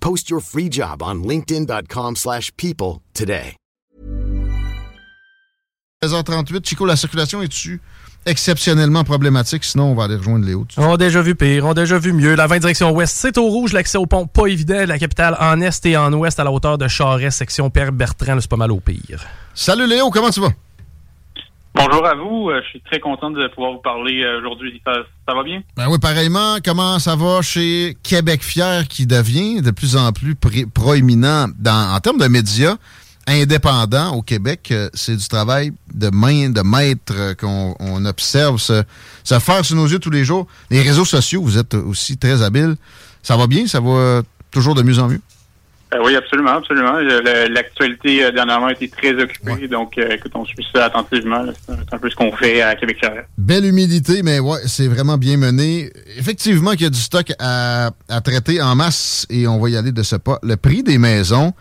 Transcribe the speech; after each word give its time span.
Post 0.00 0.28
your 0.28 0.40
free 0.40 0.68
job 0.70 1.02
on 1.02 1.22
linkedin.com/people 1.22 2.16
slash 2.16 2.50
people 2.56 3.00
today. 3.14 3.56
13h38, 6.02 6.66
Chico, 6.66 6.86
la 6.86 6.96
circulation 6.96 7.42
est-tu 7.42 7.80
exceptionnellement 8.24 9.04
problématique? 9.04 9.64
Sinon, 9.64 9.92
on 9.92 9.94
va 9.94 10.04
aller 10.04 10.16
rejoindre 10.16 10.46
Léo. 10.46 10.66
On 10.78 10.94
a 10.94 10.96
déjà 10.96 11.20
vu 11.20 11.34
pire, 11.34 11.66
on 11.66 11.72
a 11.72 11.74
déjà 11.74 11.98
vu 11.98 12.14
mieux. 12.14 12.34
La 12.34 12.46
20 12.46 12.60
direction 12.60 12.90
ouest, 12.92 13.14
c'est 13.14 13.36
au 13.36 13.48
rouge. 13.48 13.74
L'accès 13.74 13.98
au 13.98 14.06
pont, 14.06 14.26
pas 14.26 14.46
évident. 14.46 14.86
La 14.86 14.98
capitale 14.98 15.36
en 15.38 15.60
est 15.60 15.84
et 15.84 15.98
en 15.98 16.10
ouest 16.14 16.40
à 16.40 16.44
la 16.44 16.52
hauteur 16.52 16.78
de 16.78 16.88
Charest, 16.88 17.36
section 17.36 17.68
Père-Bertrand, 17.68 18.34
là, 18.34 18.40
c'est 18.40 18.48
pas 18.50 18.56
mal 18.56 18.72
au 18.72 18.80
pire. 18.80 19.22
Salut 19.54 19.86
Léo, 19.86 20.10
comment 20.10 20.30
tu 20.30 20.40
vas? 20.40 20.52
Bonjour 21.74 22.04
à 22.06 22.14
vous. 22.14 22.50
Euh, 22.50 22.60
je 22.64 22.68
suis 22.70 22.80
très 22.82 22.98
content 23.00 23.30
de 23.30 23.46
pouvoir 23.48 23.72
vous 23.72 23.78
parler 23.78 24.22
euh, 24.22 24.38
aujourd'hui. 24.40 24.82
Ça, 24.84 24.92
ça 25.26 25.34
va 25.34 25.42
bien? 25.44 25.62
Ben 25.76 25.86
oui, 25.88 25.98
pareillement, 25.98 26.56
comment 26.64 26.98
ça 26.98 27.14
va 27.16 27.42
chez 27.42 27.96
Québec 28.02 28.42
Fier 28.42 28.86
qui 28.88 29.06
devient 29.06 29.62
de 29.62 29.70
plus 29.70 29.96
en 29.96 30.12
plus 30.12 30.34
proéminent 30.34 31.46
en 31.66 32.00
termes 32.00 32.18
de 32.18 32.26
médias 32.26 32.76
indépendants 33.28 34.14
au 34.14 34.22
Québec? 34.22 34.68
Euh, 34.72 34.90
C'est 34.94 35.16
du 35.16 35.28
travail 35.28 35.72
de 35.94 36.10
main 36.12 36.50
de 36.50 36.60
maître 36.62 37.34
qu'on 37.38 37.76
on 37.78 38.04
observe 38.04 38.58
se, 38.58 38.82
se 39.22 39.38
faire 39.38 39.64
sous 39.64 39.76
nos 39.76 39.86
yeux 39.86 40.00
tous 40.00 40.10
les 40.10 40.24
jours. 40.24 40.48
Les 40.70 40.82
réseaux 40.82 41.04
sociaux, 41.04 41.40
vous 41.40 41.56
êtes 41.56 41.74
aussi 41.74 42.18
très 42.18 42.42
habiles. 42.42 42.74
Ça 43.22 43.36
va 43.36 43.46
bien? 43.46 43.66
Ça 43.66 43.80
va 43.80 44.22
toujours 44.50 44.74
de 44.74 44.82
mieux 44.82 44.98
en 44.98 45.08
mieux? 45.08 45.20
Euh, 45.92 45.98
oui, 46.04 46.14
absolument, 46.14 46.50
absolument. 46.52 46.94
Euh, 46.96 47.48
L'actualité 47.48 48.24
euh, 48.24 48.30
dernièrement 48.30 48.66
a 48.66 48.72
été 48.72 48.88
très 48.88 49.12
occupée, 49.20 49.66
donc 49.66 49.98
euh, 49.98 50.10
écoute, 50.14 50.30
on 50.34 50.44
suit 50.44 50.64
ça 50.72 50.84
attentivement. 50.84 51.44
C'est 51.66 51.94
un- 51.94 51.98
peu 51.98 52.08
ce 52.08 52.14
qu'on 52.14 52.30
fait 52.32 52.62
à 52.62 52.76
Québec 52.76 52.98
Charest. 53.00 53.26
Belle 53.36 53.64
humidité, 53.64 54.22
mais 54.22 54.38
ouais, 54.38 54.60
c'est 54.66 54.86
vraiment 54.86 55.18
bien 55.18 55.36
mené. 55.36 55.90
Effectivement 56.16 56.72
qu'il 56.72 56.82
y 56.82 56.86
a 56.86 56.90
du 56.90 57.00
stock 57.00 57.32
à, 57.40 57.90
à 58.08 58.20
traiter 58.20 58.62
en 58.62 58.74
masse 58.76 59.26
et 59.30 59.46
on 59.48 59.58
va 59.58 59.68
y 59.70 59.76
aller 59.76 59.90
de 59.92 60.02
ce 60.04 60.14
pas. 60.16 60.38
Le 60.44 60.56
prix 60.56 60.82
des 60.84 60.96
maisons, 60.98 61.52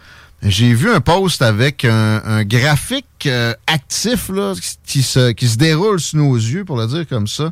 j'ai 0.44 0.74
vu 0.74 0.92
un 0.92 1.02
post 1.02 1.42
avec 1.42 1.84
un, 1.84 2.22
un 2.24 2.44
graphique 2.44 3.28
actif 3.68 4.30
là, 4.30 4.54
qui, 4.86 5.02
se, 5.02 5.32
qui 5.32 5.48
se 5.48 5.58
déroule 5.58 6.00
sous 6.00 6.18
nos 6.18 6.36
yeux, 6.36 6.66
pour 6.66 6.78
le 6.78 6.86
dire 6.88 7.08
comme 7.08 7.28
ça, 7.28 7.52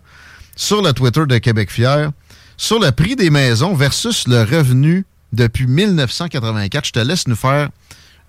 sur 0.55 0.81
le 0.81 0.93
Twitter 0.93 1.23
de 1.27 1.37
Québec 1.39 1.71
Fier, 1.71 2.11
sur 2.55 2.79
le 2.79 2.91
prix 2.91 3.15
des 3.15 3.29
maisons 3.31 3.73
versus 3.73 4.27
le 4.27 4.41
revenu 4.43 5.05
depuis 5.33 5.67
1984. 5.67 6.85
Je 6.87 6.91
te 6.91 6.99
laisse 6.99 7.27
nous 7.27 7.35
faire 7.35 7.69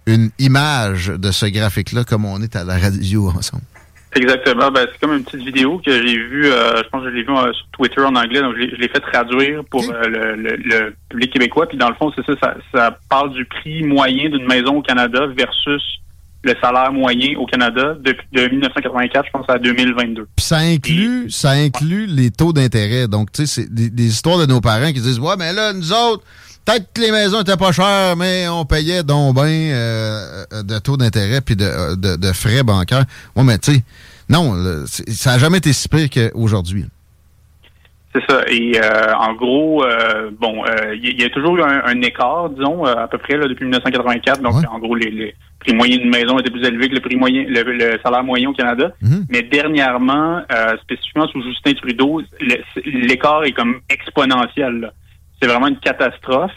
une 0.06 0.30
image 0.38 1.08
de 1.08 1.30
ce 1.30 1.46
graphique-là, 1.46 2.04
comme 2.04 2.24
on 2.24 2.40
est 2.42 2.56
à 2.56 2.64
la 2.64 2.78
radio 2.78 3.28
ensemble. 3.28 3.62
Exactement. 4.16 4.70
Ben, 4.70 4.86
c'est 4.90 4.98
comme 5.00 5.14
une 5.16 5.22
petite 5.22 5.44
vidéo 5.44 5.82
que 5.84 5.92
j'ai 5.92 6.16
vue, 6.16 6.46
euh, 6.46 6.78
je 6.82 6.88
pense 6.88 7.02
que 7.04 7.10
je 7.10 7.14
l'ai 7.14 7.22
vue 7.24 7.30
euh, 7.36 7.52
sur 7.52 7.66
Twitter 7.72 8.00
en 8.00 8.14
anglais, 8.16 8.40
donc 8.40 8.54
je 8.56 8.74
l'ai- 8.76 8.88
fait 8.88 9.00
traduire 9.00 9.62
pour 9.70 9.84
euh, 9.84 10.04
le, 10.06 10.34
le- 10.36 10.56
le 10.56 10.94
public 11.10 11.30
québécois. 11.34 11.68
Puis 11.68 11.76
dans 11.76 11.90
le 11.90 11.94
fond, 11.94 12.10
c'est 12.16 12.24
ça, 12.24 12.32
ça, 12.42 12.54
ça 12.72 12.98
parle 13.10 13.34
du 13.34 13.44
prix 13.44 13.82
moyen 13.84 14.30
d'une 14.30 14.46
maison 14.46 14.76
au 14.76 14.82
Canada 14.82 15.26
versus 15.36 15.82
le 16.42 16.54
salaire 16.62 16.90
moyen 16.92 17.36
au 17.36 17.44
Canada 17.44 17.96
depuis 18.02 18.26
de 18.32 18.48
1984, 18.48 19.26
je 19.26 19.30
pense, 19.30 19.44
à 19.50 19.58
2022. 19.58 20.26
Puis 20.36 20.46
ça 20.46 20.56
inclut, 20.58 21.30
ça 21.30 21.50
inclut 21.50 22.06
les 22.06 22.30
taux 22.30 22.54
d'intérêt. 22.54 23.08
Donc, 23.08 23.30
tu 23.32 23.44
sais, 23.44 23.62
c'est 23.62 23.74
des, 23.74 23.90
des 23.90 24.06
histoires 24.06 24.38
de 24.38 24.46
nos 24.46 24.62
parents 24.62 24.86
qui 24.92 25.00
disent 25.02 25.18
Ouais, 25.18 25.34
mais 25.38 25.52
là, 25.52 25.74
nous 25.74 25.92
autres, 25.92 26.24
peut-être 26.68 26.92
que 26.92 27.00
les 27.00 27.10
maisons 27.10 27.40
étaient 27.40 27.56
pas 27.56 27.72
chères, 27.72 28.16
mais 28.16 28.46
on 28.48 28.64
payait 28.64 29.02
donc 29.02 29.34
bien 29.34 29.44
euh, 29.44 30.44
euh, 30.52 30.62
de 30.62 30.78
taux 30.78 30.96
d'intérêt 30.96 31.40
puis 31.40 31.56
de, 31.56 31.64
euh, 31.64 31.96
de, 31.96 32.16
de 32.16 32.32
frais 32.32 32.62
bancaires. 32.62 33.04
Ouais, 33.36 33.44
mais 33.44 33.58
tu 33.58 33.72
sais, 33.72 33.82
non, 34.28 34.54
ça 34.86 35.32
n'a 35.32 35.38
jamais 35.38 35.58
été 35.58 35.72
si 35.72 35.88
pire 35.88 36.08
qu'aujourd'hui. 36.10 36.84
C'est 38.14 38.22
ça. 38.28 38.40
Et 38.48 38.72
euh, 38.82 39.14
en 39.14 39.34
gros, 39.34 39.84
euh, 39.84 40.30
bon, 40.38 40.64
il 40.94 41.20
y, 41.20 41.24
a 41.24 41.30
toujours 41.30 41.56
eu 41.58 41.62
un, 41.62 41.82
un 41.84 42.00
écart, 42.02 42.48
disons, 42.50 42.84
à 42.84 43.06
peu 43.06 43.18
près 43.18 43.36
là, 43.36 43.46
depuis 43.46 43.64
1984. 43.64 44.40
Donc, 44.40 44.54
en 44.70 44.78
gros, 44.78 44.94
les, 44.94 45.10
les 45.10 45.34
prix 45.60 45.74
moyens 45.74 46.00
d'une 46.00 46.10
maison 46.10 46.38
étaient 46.38 46.50
plus 46.50 46.66
élevés 46.66 46.88
que 46.88 46.94
le 46.94 47.00
prix 47.00 47.16
moyen, 47.16 47.44
le, 47.46 47.62
le 47.62 47.98
salaire 48.02 48.24
moyen 48.24 48.48
au 48.48 48.54
Canada. 48.54 48.92
Mais 49.28 49.42
dernièrement, 49.42 50.40
euh, 50.52 50.76
spécifiquement 50.82 51.28
sous 51.28 51.42
Justin 51.42 51.74
Trudeau, 51.74 52.22
l'écart 52.84 53.44
est 53.44 53.52
comme 53.52 53.80
exponentiel. 53.90 54.80
là. 54.80 54.92
C'est 55.40 55.48
vraiment 55.48 55.68
une 55.68 55.78
catastrophe. 55.78 56.52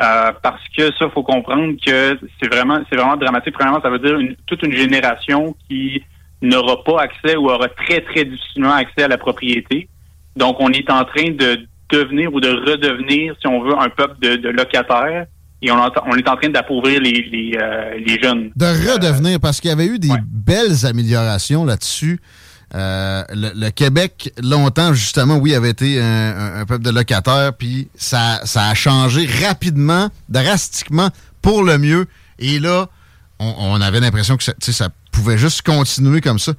euh, 0.00 0.32
parce 0.42 0.60
que 0.76 0.90
ça, 0.98 1.08
faut 1.14 1.22
comprendre 1.22 1.74
que 1.86 2.18
c'est 2.42 2.48
vraiment, 2.52 2.80
c'est 2.90 2.96
vraiment 2.96 3.16
dramatique. 3.16 3.54
Premièrement, 3.54 3.80
ça 3.80 3.90
veut 3.90 4.00
dire 4.00 4.18
une- 4.18 4.34
toute 4.44 4.60
une 4.64 4.72
génération 4.72 5.54
qui 5.68 6.02
n'aura 6.42 6.82
pas 6.82 7.02
accès 7.02 7.36
ou 7.36 7.48
aura 7.48 7.68
très 7.68 8.00
très 8.00 8.24
difficilement 8.24 8.72
accès 8.74 9.04
à 9.04 9.08
la 9.08 9.18
propriété. 9.18 9.88
Donc, 10.34 10.56
on 10.58 10.70
est 10.72 10.90
en 10.90 11.04
train 11.04 11.30
de 11.30 11.64
devenir 11.90 12.34
ou 12.34 12.40
de 12.40 12.48
redevenir, 12.48 13.36
si 13.40 13.46
on 13.46 13.62
veut, 13.62 13.74
un 13.78 13.88
peuple 13.88 14.16
de, 14.20 14.34
de 14.34 14.48
locataires. 14.48 15.26
Et 15.62 15.70
on 15.70 15.78
est 16.16 16.28
en 16.28 16.36
train 16.36 16.48
d'appauvrir 16.50 17.00
les, 17.00 17.22
les, 17.32 17.56
euh, 17.58 17.94
les 18.04 18.20
jeunes. 18.20 18.50
De 18.56 18.66
redevenir, 18.92 19.38
parce 19.40 19.60
qu'il 19.60 19.70
y 19.70 19.72
avait 19.72 19.86
eu 19.86 19.98
des 20.00 20.08
belles 20.28 20.84
améliorations 20.84 21.64
là-dessus. 21.64 22.20
Euh, 22.74 23.22
le, 23.30 23.70
Québec, 23.70 24.32
longtemps, 24.42 24.94
justement, 24.94 25.36
oui, 25.36 25.54
avait 25.54 25.70
été 25.70 26.00
un, 26.00 26.64
peuple 26.66 26.82
de 26.84 26.90
locataires, 26.90 27.52
puis 27.56 27.88
ça, 27.96 28.40
a 28.54 28.74
changé 28.74 29.28
rapidement, 29.46 30.10
drastiquement, 30.28 31.10
pour 31.40 31.62
le 31.62 31.78
mieux. 31.78 32.06
Et 32.40 32.58
là, 32.58 32.88
on, 33.38 33.80
avait 33.80 34.00
l'impression 34.00 34.36
que 34.36 34.44
ça, 34.44 34.88
pouvait 35.12 35.38
juste 35.38 35.62
continuer 35.62 36.20
comme 36.20 36.40
ça. 36.40 36.52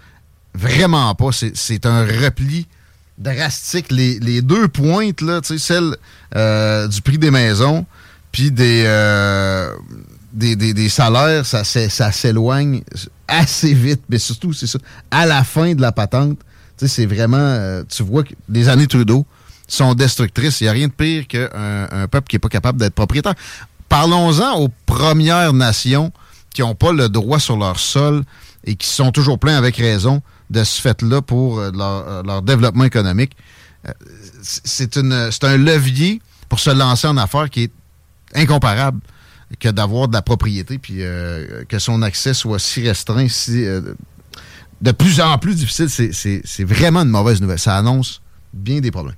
Vraiment 0.53 1.13
pas. 1.15 1.31
C'est 1.31 1.85
un 1.85 2.05
repli 2.05 2.67
drastique. 3.17 3.87
Les, 3.91 4.41
deux 4.41 4.69
pointes, 4.69 5.19
là, 5.19 5.41
celle 5.43 5.97
euh, 6.35 6.87
du 6.87 7.01
prix 7.01 7.17
des 7.17 7.31
maisons, 7.31 7.85
puis 8.31 8.51
des, 8.51 8.83
euh, 8.85 9.69
des, 10.35 10.55
des, 10.55 10.73
des 10.73 10.89
salaires, 10.89 11.45
ça, 11.45 11.63
ça 11.63 12.11
s'éloigne 12.11 12.83
assez 13.27 13.73
vite. 13.73 14.01
Mais 14.09 14.19
surtout, 14.19 14.53
c'est 14.53 14.67
ça, 14.67 14.77
à 15.09 15.25
la 15.25 15.43
fin 15.43 15.73
de 15.73 15.81
la 15.81 15.91
patente, 15.91 16.37
c'est 16.77 17.05
vraiment, 17.05 17.37
euh, 17.37 17.83
tu 17.89 18.03
vois 18.03 18.23
que 18.23 18.33
les 18.49 18.67
années 18.69 18.85
Trudeau 18.87 19.25
sont 19.67 19.95
destructrices. 19.95 20.61
Il 20.61 20.65
n'y 20.65 20.69
a 20.69 20.73
rien 20.73 20.87
de 20.87 20.93
pire 20.93 21.25
qu'un 21.27 21.87
un 21.91 22.07
peuple 22.07 22.27
qui 22.27 22.35
n'est 22.35 22.39
pas 22.39 22.49
capable 22.49 22.77
d'être 22.79 22.93
propriétaire. 22.93 23.33
Parlons-en 23.89 24.59
aux 24.59 24.69
Premières 24.85 25.53
Nations 25.53 26.11
qui 26.53 26.61
n'ont 26.61 26.75
pas 26.75 26.91
le 26.91 27.07
droit 27.09 27.39
sur 27.39 27.57
leur 27.57 27.79
sol 27.79 28.23
et 28.65 28.75
qui 28.75 28.87
sont 28.87 29.11
toujours 29.11 29.39
pleins 29.39 29.57
avec 29.57 29.77
raison 29.77 30.21
de 30.49 30.63
ce 30.63 30.81
fait-là 30.81 31.21
pour 31.21 31.59
euh, 31.59 31.71
leur, 31.71 32.07
euh, 32.07 32.23
leur 32.23 32.41
développement 32.41 32.83
économique. 32.83 33.35
C'est 34.41 34.95
une- 34.97 35.29
c'est 35.31 35.43
un 35.45 35.57
levier 35.57 36.21
pour 36.49 36.59
se 36.59 36.69
lancer 36.71 37.07
en 37.07 37.17
affaires 37.17 37.49
qui 37.49 37.63
est 37.63 37.71
incomparable 38.35 38.99
que 39.59 39.69
d'avoir 39.69 40.07
de 40.07 40.13
la 40.13 40.21
propriété 40.21 40.77
puis 40.77 40.97
euh, 40.99 41.63
que 41.69 41.79
son 41.79 42.01
accès 42.01 42.33
soit 42.33 42.59
si 42.59 42.87
restreint, 42.87 43.27
si 43.27 43.65
euh, 43.65 43.81
de 44.81 44.91
plus 44.91 45.21
en 45.21 45.37
plus 45.37 45.55
difficile. 45.55 45.89
C'est- 45.89 46.63
vraiment 46.63 47.01
une 47.01 47.09
mauvaise 47.09 47.41
nouvelle. 47.41 47.59
Ça 47.59 47.75
annonce 47.75 48.21
bien 48.53 48.79
des 48.79 48.91
problèmes. 48.91 49.15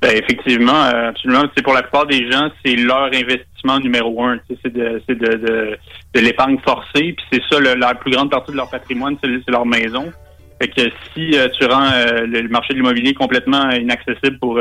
Ben, 0.00 0.16
effectivement, 0.16 0.84
euh, 0.84 1.08
absolument. 1.08 1.44
C'est 1.56 1.62
pour 1.62 1.72
la 1.72 1.82
plupart 1.82 2.06
des 2.06 2.30
gens, 2.30 2.50
c'est 2.64 2.76
leur 2.76 3.04
investissement 3.06 3.78
numéro 3.80 4.22
un. 4.22 4.38
C'est 4.62 4.72
de, 4.72 5.78
l'épargne 6.14 6.58
forcée. 6.62 7.14
Puis 7.16 7.24
c'est 7.32 7.42
ça, 7.50 7.58
la 7.60 7.94
plus 7.94 8.12
grande 8.12 8.30
partie 8.30 8.52
de 8.52 8.56
leur 8.56 8.68
patrimoine, 8.68 9.16
c'est 9.22 9.50
leur 9.50 9.64
maison. 9.64 10.12
Fait 10.60 10.68
que 10.68 10.82
si 11.14 11.36
tu 11.58 11.64
rends 11.66 11.88
le 12.26 12.48
marché 12.48 12.74
de 12.74 12.78
l'immobilier 12.78 13.14
complètement 13.14 13.70
inaccessible 13.70 14.38
pour, 14.38 14.60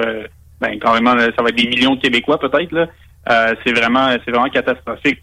ben 0.62 0.80
carrément, 0.80 1.12
ça 1.20 1.44
va 1.44 1.50
être 1.50 1.56
des 1.56 1.68
millions 1.68 1.96
de 1.96 2.02
Québécois 2.02 2.40
peut-être 2.40 2.72
là. 2.72 2.88
Euh, 3.30 3.54
c'est 3.66 3.74
vraiment, 3.74 4.10
c'est 4.26 4.32
vraiment 4.32 4.50
catastrophique. 4.50 5.20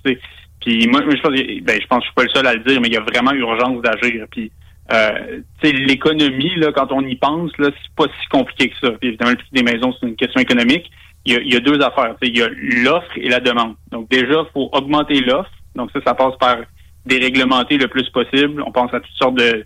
Puis 0.60 0.86
moi, 0.88 1.00
je 1.02 1.20
pense, 1.20 1.32
ben, 1.62 1.80
je 1.80 1.86
pense 1.86 2.02
je 2.02 2.06
suis 2.06 2.14
pas 2.14 2.22
le 2.24 2.28
seul 2.30 2.46
à 2.46 2.54
le 2.54 2.60
dire, 2.60 2.80
mais 2.80 2.88
il 2.88 2.94
y 2.94 2.96
a 2.96 3.00
vraiment 3.00 3.32
urgence 3.32 3.82
d'agir. 3.82 4.26
Puis 4.30 4.50
euh, 4.92 5.40
l'économie, 5.62 6.56
là, 6.56 6.72
quand 6.72 6.90
on 6.92 7.02
y 7.02 7.14
pense, 7.16 7.56
là, 7.58 7.68
c'est 7.82 7.94
pas 7.94 8.10
si 8.20 8.28
compliqué 8.28 8.70
que 8.70 8.76
ça. 8.78 8.90
Puis, 8.92 9.08
évidemment, 9.08 9.30
le 9.30 9.36
prix 9.36 9.48
des 9.52 9.62
maisons, 9.62 9.94
c'est 9.98 10.06
une 10.06 10.16
question 10.16 10.40
économique. 10.40 10.90
Il 11.24 11.34
y 11.34 11.36
a, 11.36 11.40
il 11.40 11.52
y 11.52 11.56
a 11.56 11.60
deux 11.60 11.80
affaires. 11.80 12.14
Il 12.22 12.36
y 12.36 12.42
a 12.42 12.48
l'offre 12.84 13.16
et 13.16 13.28
la 13.28 13.40
demande. 13.40 13.74
Donc 13.92 14.08
déjà, 14.08 14.44
faut 14.52 14.68
augmenter 14.72 15.20
l'offre. 15.20 15.50
Donc 15.74 15.90
ça, 15.92 16.00
ça 16.04 16.14
passe 16.14 16.36
par 16.38 16.56
déréglementer 17.06 17.78
le 17.78 17.88
plus 17.88 18.08
possible. 18.10 18.62
On 18.66 18.72
pense 18.72 18.92
à 18.92 19.00
toutes 19.00 19.16
sortes 19.16 19.36
de 19.36 19.64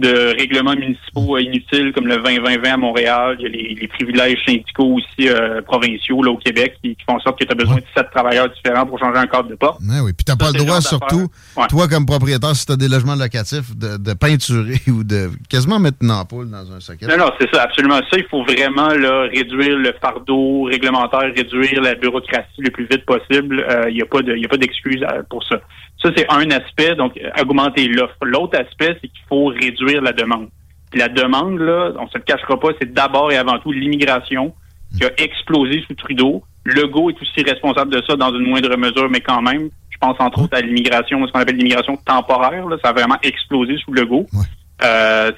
de 0.00 0.34
règlements 0.38 0.74
municipaux 0.74 1.36
euh, 1.36 1.42
inutiles 1.42 1.92
comme 1.92 2.06
le 2.06 2.16
20-20-20 2.16 2.72
à 2.72 2.76
Montréal. 2.76 3.36
Il 3.38 3.42
y 3.42 3.46
a 3.46 3.80
les, 3.80 3.88
privilèges 3.88 4.38
syndicaux 4.46 4.96
aussi 4.96 5.28
euh, 5.28 5.60
provinciaux 5.62 6.22
là, 6.22 6.30
au 6.30 6.36
Québec 6.36 6.76
qui, 6.82 6.96
font 7.06 7.16
en 7.16 7.20
sorte 7.20 7.38
que 7.38 7.44
tu 7.44 7.52
as 7.52 7.54
besoin 7.54 7.76
de 7.76 7.84
sept 7.96 8.10
travailleurs 8.10 8.48
différents 8.50 8.86
pour 8.86 8.98
changer 8.98 9.18
un 9.18 9.26
cadre 9.26 9.48
de 9.48 9.54
porte. 9.54 9.80
oui, 9.80 10.12
puis 10.12 10.24
tu 10.24 10.32
n'as 10.32 10.36
pas 10.36 10.50
le 10.52 10.58
droit, 10.58 10.80
surtout, 10.80 11.28
toi 11.68 11.88
comme 11.88 12.06
propriétaire, 12.06 12.54
si 12.56 12.66
tu 12.66 12.72
as 12.72 12.76
des 12.76 12.88
logements 12.88 13.14
locatifs, 13.14 13.76
de, 13.76 14.14
peinturer 14.14 14.80
ou 14.88 15.04
de 15.04 15.30
quasiment 15.48 15.78
mettre 15.78 15.98
une 16.02 16.10
ampoule 16.10 16.50
dans 16.50 16.72
un 16.72 16.80
socket. 16.80 17.08
Non, 17.08 17.16
non, 17.16 17.30
c'est 17.40 17.48
ça, 17.54 17.62
absolument 17.62 18.00
ça. 18.10 18.16
Il 18.16 18.26
faut 18.30 18.42
vraiment 18.42 18.88
là, 18.88 19.28
réduire 19.32 19.76
le 19.78 19.94
fardeau 20.00 20.64
réglementaire, 20.64 21.32
réduire 21.34 21.80
la 21.80 21.94
bureaucratie 21.94 22.48
le 22.58 22.70
plus 22.70 22.86
vite 22.90 23.04
possible. 23.06 23.64
Euh, 23.68 23.90
il 23.90 23.96
n'y 23.96 24.02
a 24.02 24.48
pas 24.48 24.56
d'excuse 24.56 25.04
pour 25.28 25.44
ça. 25.44 25.60
Ça, 26.02 26.10
c'est 26.16 26.26
un 26.30 26.50
aspect, 26.50 26.94
donc 26.94 27.12
augmenter 27.40 27.86
l'offre. 27.88 28.16
L'autre 28.22 28.58
aspect, 28.58 28.96
c'est 29.02 29.08
qu'il 29.08 29.24
faut 29.28 29.46
réduire 29.46 29.89
la 29.94 30.12
demande. 30.12 30.48
la 30.94 31.08
demande, 31.08 31.58
là, 31.58 31.92
on 31.98 32.08
se 32.08 32.18
le 32.18 32.24
cachera 32.24 32.58
pas, 32.58 32.68
c'est 32.80 32.92
d'abord 32.92 33.32
et 33.32 33.36
avant 33.36 33.58
tout 33.58 33.72
l'immigration 33.72 34.54
qui 34.96 35.04
a 35.04 35.10
explosé 35.18 35.82
sous 35.86 35.94
Trudeau. 35.94 36.42
Legault 36.64 37.10
est 37.10 37.22
aussi 37.22 37.42
responsable 37.42 37.92
de 37.92 38.02
ça 38.06 38.16
dans 38.16 38.34
une 38.34 38.48
moindre 38.48 38.76
mesure, 38.76 39.08
mais 39.08 39.20
quand 39.20 39.40
même, 39.40 39.70
je 39.88 39.98
pense 39.98 40.16
entre 40.18 40.42
autres 40.42 40.56
à 40.56 40.60
l'immigration, 40.60 41.26
ce 41.26 41.32
qu'on 41.32 41.40
appelle 41.40 41.56
l'immigration 41.56 41.96
temporaire. 41.96 42.66
Là, 42.66 42.76
ça 42.82 42.90
a 42.90 42.92
vraiment 42.92 43.18
explosé 43.22 43.76
sous 43.78 43.92
Legault. 43.92 44.26
Euh, 44.82 45.30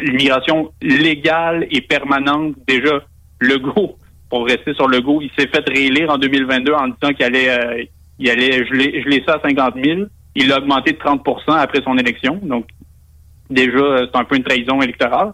l'immigration 0.00 0.72
légale 0.82 1.66
et 1.70 1.80
permanente, 1.80 2.54
déjà, 2.66 3.00
Legault, 3.40 3.96
pour 4.28 4.46
rester 4.46 4.74
sur 4.74 4.88
Legault, 4.88 5.20
il 5.22 5.30
s'est 5.38 5.48
fait 5.48 5.66
réélire 5.68 6.10
en 6.10 6.18
2022 6.18 6.72
en 6.72 6.88
disant 6.88 7.12
qu'il 7.14 7.24
allait... 7.24 7.50
Euh, 7.50 7.84
il 8.20 8.28
allait 8.28 8.64
geler, 8.66 9.22
ça 9.26 9.36
à 9.36 9.48
50 9.48 9.74
000. 9.82 10.02
Il 10.34 10.48
l'a 10.48 10.58
augmenté 10.58 10.92
de 10.92 10.98
30% 10.98 11.56
après 11.56 11.82
son 11.82 11.96
élection. 11.96 12.38
Donc, 12.42 12.66
déjà, 13.50 13.78
euh, 13.78 14.06
c'est 14.10 14.18
un 14.18 14.24
peu 14.24 14.36
une 14.36 14.44
trahison 14.44 14.80
électorale. 14.80 15.32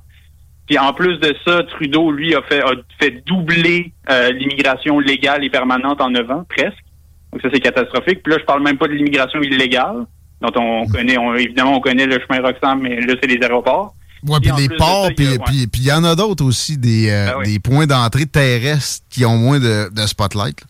Puis 0.67 0.79
en 0.79 0.93
plus 0.93 1.19
de 1.19 1.35
ça, 1.47 1.63
Trudeau, 1.63 2.11
lui, 2.11 2.35
a 2.35 2.43
fait, 2.43 2.61
a 2.61 2.73
fait 2.99 3.23
doubler 3.25 3.93
euh, 4.11 4.33
l'immigration 4.33 4.99
légale 4.99 5.45
et 5.45 5.51
permanente 5.51 6.01
en 6.01 6.11
9 6.11 6.31
ans, 6.31 6.45
presque. 6.49 6.85
Donc 7.33 7.43
ça, 7.43 7.49
c'est 7.53 7.61
catastrophique. 7.61 8.23
Puis 8.23 8.33
là, 8.33 8.39
je 8.41 8.45
parle 8.45 8.63
même 8.63 8.79
pas 8.79 8.89
de 8.89 8.93
l'immigration 8.93 9.41
illégale, 9.41 10.07
dont 10.41 10.53
on 10.57 10.87
connaît, 10.87 11.17
évidemment, 11.39 11.77
on 11.77 11.81
connaît 11.81 12.07
le 12.07 12.19
chemin 12.21 12.43
Roxham, 12.43 12.81
mais 12.81 13.01
là, 13.01 13.15
c'est 13.21 13.29
les 13.29 13.43
aéroports. 13.45 13.95
Oui, 14.27 14.39
puis 14.41 14.51
les 14.59 14.77
ports, 14.77 15.11
puis 15.15 15.27
il 15.75 15.87
y 15.87 15.93
en 15.93 16.03
a 16.03 16.17
d'autres 16.17 16.45
aussi, 16.45 16.79
des, 16.79 17.11
euh, 17.11 17.35
ben 17.37 17.45
des 17.45 17.59
points 17.61 17.87
d'entrée 17.87 18.27
terrestres 18.27 19.05
qui 19.09 19.25
ont 19.25 19.37
moins 19.37 19.61
de, 19.61 19.93
de 19.93 20.07
spotlight. 20.07 20.65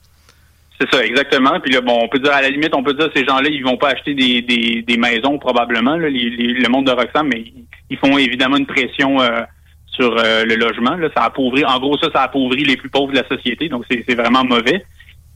C'est 0.79 0.93
ça, 0.93 1.05
exactement. 1.05 1.59
Puis 1.61 1.73
là, 1.73 1.81
bon, 1.81 1.99
on 2.03 2.09
peut 2.09 2.19
dire 2.19 2.33
à 2.33 2.43
la 2.43 2.51
limite, 2.51 2.75
on 2.75 2.83
peut 2.83 2.93
dire 2.93 3.09
ces 3.15 3.25
gens-là, 3.25 3.49
ils 3.49 3.65
vont 3.65 3.79
pas 3.79 3.91
acheter 3.91 4.15
des, 4.15 4.43
des, 4.43 4.83
des 4.83 4.97
maisons 4.99 5.39
probablement, 5.39 5.97
là, 5.97 6.09
le 6.11 6.69
monde 6.69 6.87
de 6.87 6.93
Roxham, 6.93 7.29
mais 7.29 7.45
ils 7.89 7.97
font 7.97 8.19
évidemment 8.19 8.57
une 8.57 8.67
pression 8.67 9.21
euh, 9.21 9.41
sur 9.87 10.17
euh, 10.19 10.45
le 10.45 10.57
logement. 10.57 10.97
Là. 10.97 11.09
Ça 11.17 11.25
appauvrit, 11.25 11.65
en 11.65 11.79
gros, 11.79 11.97
ça, 11.99 12.09
ça 12.13 12.23
appauvrit 12.23 12.65
les 12.65 12.77
plus 12.77 12.91
pauvres 12.91 13.13
de 13.13 13.19
la 13.19 13.29
société, 13.29 13.69
donc 13.69 13.85
c'est 13.91 14.15
vraiment 14.15 14.45
mauvais. 14.45 14.85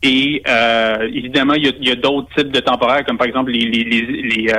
Et 0.03 0.43
euh, 0.49 1.09
évidemment, 1.13 1.55
il 1.55 1.87
y 1.87 1.91
a, 1.91 1.95
d'autres 1.95 2.29
types 2.35 2.51
de 2.51 2.61
temporaires, 2.61 3.05
comme 3.05 3.19
par 3.19 3.27
exemple 3.27 3.51
les, 3.51 3.67
les, 3.67 3.85
les, 3.85 4.03
les, 4.03 4.51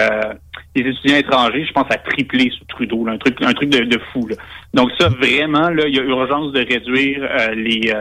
étudiants 0.76 1.18
étrangers. 1.18 1.66
Je 1.66 1.74
pense 1.74 1.88
à 1.90 1.98
tripler 1.98 2.52
sous 2.56 2.64
Trudeau, 2.66 3.08
un 3.08 3.18
truc, 3.18 3.38
un 3.42 3.54
truc 3.54 3.70
de, 3.70 3.80
de 3.86 4.00
fou. 4.14 4.28
Là. 4.28 4.36
Donc 4.76 4.92
ça, 5.00 5.10
vraiment, 5.10 5.70
là, 5.70 5.88
il 5.88 5.96
y 5.96 6.00
a 6.00 6.04
urgence 6.04 6.54
de 6.54 6.60
réduire 6.60 7.28
les 7.56 7.92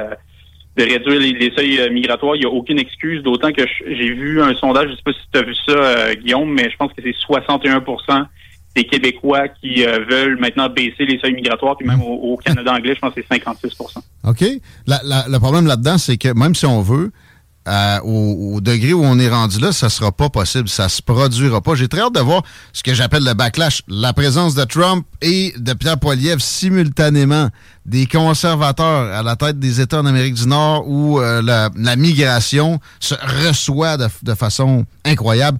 de 0.80 0.92
réduire 0.92 1.20
les, 1.20 1.52
seuils 1.54 1.80
euh, 1.80 1.90
migratoires. 1.90 2.36
Il 2.36 2.40
n'y 2.40 2.46
a 2.46 2.50
aucune 2.50 2.78
excuse, 2.78 3.22
d'autant 3.22 3.52
que 3.52 3.62
j'ai 3.86 4.12
vu 4.12 4.42
un 4.42 4.54
sondage, 4.54 4.86
je 4.86 4.92
ne 4.92 4.96
sais 4.96 5.02
pas 5.04 5.12
si 5.12 5.20
tu 5.32 5.38
as 5.38 5.42
vu 5.42 5.54
ça, 5.54 5.72
euh, 5.72 6.14
Guillaume, 6.14 6.52
mais 6.52 6.70
je 6.70 6.76
pense 6.76 6.92
que 6.92 7.02
c'est 7.02 7.14
61 7.14 7.82
des 8.76 8.84
Québécois 8.84 9.48
qui 9.48 9.84
euh, 9.84 9.98
veulent 10.08 10.38
maintenant 10.38 10.68
baisser 10.68 11.04
les 11.04 11.18
seuils 11.18 11.34
migratoires, 11.34 11.76
puis 11.76 11.86
même 11.86 12.02
au, 12.02 12.36
Canada 12.36 12.72
anglais, 12.72 12.94
je 12.94 13.00
pense 13.00 13.14
que 13.14 13.20
c'est 13.20 13.34
56 13.34 13.76
OK. 14.24 14.44
le 14.86 15.38
problème 15.38 15.66
là-dedans, 15.66 15.98
c'est 15.98 16.16
que 16.16 16.32
même 16.32 16.54
si 16.54 16.66
on 16.66 16.80
veut, 16.80 17.10
au, 18.04 18.60
degré 18.60 18.92
où 18.92 19.02
on 19.04 19.18
est 19.18 19.28
rendu 19.28 19.58
là, 19.60 19.72
ça 19.72 19.88
sera 19.88 20.12
pas 20.12 20.28
possible, 20.28 20.68
ça 20.68 20.88
se 20.88 21.02
produira 21.02 21.60
pas. 21.60 21.74
J'ai 21.74 21.88
très 21.88 22.00
hâte 22.00 22.14
de 22.14 22.20
voir 22.20 22.42
ce 22.72 22.82
que 22.82 22.94
j'appelle 22.94 23.24
le 23.24 23.34
backlash, 23.34 23.82
la 23.88 24.12
présence 24.12 24.54
de 24.54 24.64
Trump 24.64 25.06
et 25.22 25.54
de 25.56 25.72
Pierre 25.72 25.98
Poilievre 25.98 26.40
simultanément, 26.40 27.48
des 27.86 28.06
conservateurs 28.06 29.12
à 29.12 29.22
la 29.22 29.36
tête 29.36 29.58
des 29.58 29.80
États 29.80 30.00
en 30.00 30.06
Amérique 30.06 30.34
du 30.34 30.46
Nord 30.46 30.88
où 30.88 31.20
euh, 31.20 31.42
la, 31.42 31.96
migration 31.96 32.80
se 32.98 33.14
reçoit 33.46 33.96
de, 33.96 34.34
façon 34.34 34.84
incroyable. 35.04 35.58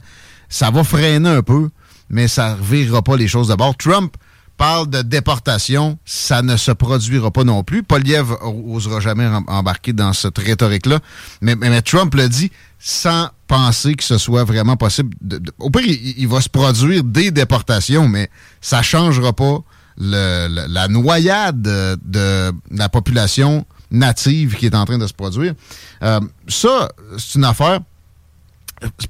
Ça 0.49 0.71
va 0.71 0.85
freiner 0.85 1.29
un 1.29 1.43
peu, 1.43 1.71
mais 2.09 2.29
ça 2.29 2.55
ne 2.55 2.61
revirera 2.61 3.03
pas 3.03 3.17
les 3.17 3.29
choses 3.29 3.49
de 3.49 3.55
bord. 3.55 3.77
Trump 3.77 4.17
parle 4.61 4.91
de 4.91 5.01
déportation, 5.01 5.99
ça 6.05 6.43
ne 6.43 6.55
se 6.59 6.71
produira 6.71 7.31
pas 7.31 7.45
non 7.45 7.65
plus. 7.65 7.83
Poliev 7.83 8.37
n'osera 8.43 9.01
jamais 9.01 9.27
embarquer 9.47 9.95
dans 9.95 10.13
cette 10.13 10.37
rhétorique-là. 10.37 11.01
Mais, 11.41 11.81
Trump 11.81 12.15
le 12.15 12.29
dit 12.29 12.53
sans 12.79 13.31
penser 13.47 13.95
que 13.95 14.05
ce 14.05 14.19
soit 14.19 14.45
vraiment 14.45 14.77
possible. 14.77 15.17
au 15.59 15.71
pire, 15.71 15.87
il, 15.87 16.29
va 16.29 16.43
se 16.43 16.51
produire 16.51 17.03
des 17.03 17.31
déportations, 17.31 18.07
mais 18.07 18.29
ça 18.61 18.79
ne 18.79 18.83
changera 18.83 19.33
pas 19.33 19.61
la 19.97 20.89
noyade 20.89 21.63
de, 21.63 22.53
la 22.71 22.91
population 22.91 23.65
native 23.91 24.57
qui 24.57 24.67
est 24.67 24.75
en 24.75 24.85
train 24.85 24.99
de 24.99 25.07
se 25.07 25.15
produire. 25.15 25.55
Euh, 26.03 26.21
ça, 26.49 26.91
c'est 27.17 27.39
une 27.39 27.47
affaire. 27.47 27.81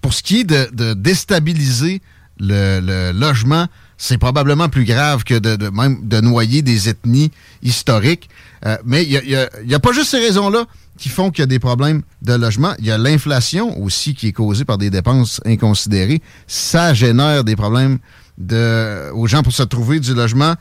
Pour 0.01 0.15
ce 0.15 0.23
qui 0.23 0.41
est 0.41 0.45
de, 0.45 0.95
déstabiliser 0.95 2.03
le 2.39 3.11
logement, 3.11 3.67
c'est 4.03 4.17
probablement 4.17 4.71
plus 4.71 4.87
grave 4.87 5.25
que 5.25 5.39
de, 5.39 5.69
même 5.69 6.09
de 6.09 6.23
noyer 6.23 6.63
des 6.63 6.89
ethnies 6.89 7.31
historiques. 7.63 8.31
Euh, 8.65 8.79
mais 8.83 9.05
il 9.05 9.21
n'y 9.67 9.75
a, 9.75 9.79
pas 9.79 9.93
juste 9.93 10.09
ces 10.09 10.19
raisons-là 10.19 10.65
qui 10.97 11.11
font 11.11 11.31
qu'il 11.31 11.43
y 11.43 11.45
a 11.45 11.47
des 11.47 11.59
problèmes 11.59 12.01
de 12.23 12.33
logement. 12.33 12.73
Il 12.79 12.87
y 12.87 12.91
a 12.91 12.97
l'inflation 12.97 13.79
aussi 13.79 14.15
qui 14.15 14.29
est 14.29 14.33
causée 14.33 14.65
par 14.65 14.79
des 14.79 14.89
dépenses 14.89 15.43
inconsidérées. 15.45 16.23
Ça 16.47 16.95
génère 16.95 17.45
des 17.45 17.57
problèmes 17.57 17.99
de, 18.39 19.11
aux 19.13 19.27
gens 19.27 19.43
pour 19.43 19.53
se 19.53 19.65
trouver 19.65 20.01
du 20.01 20.15
logement. 20.15 20.55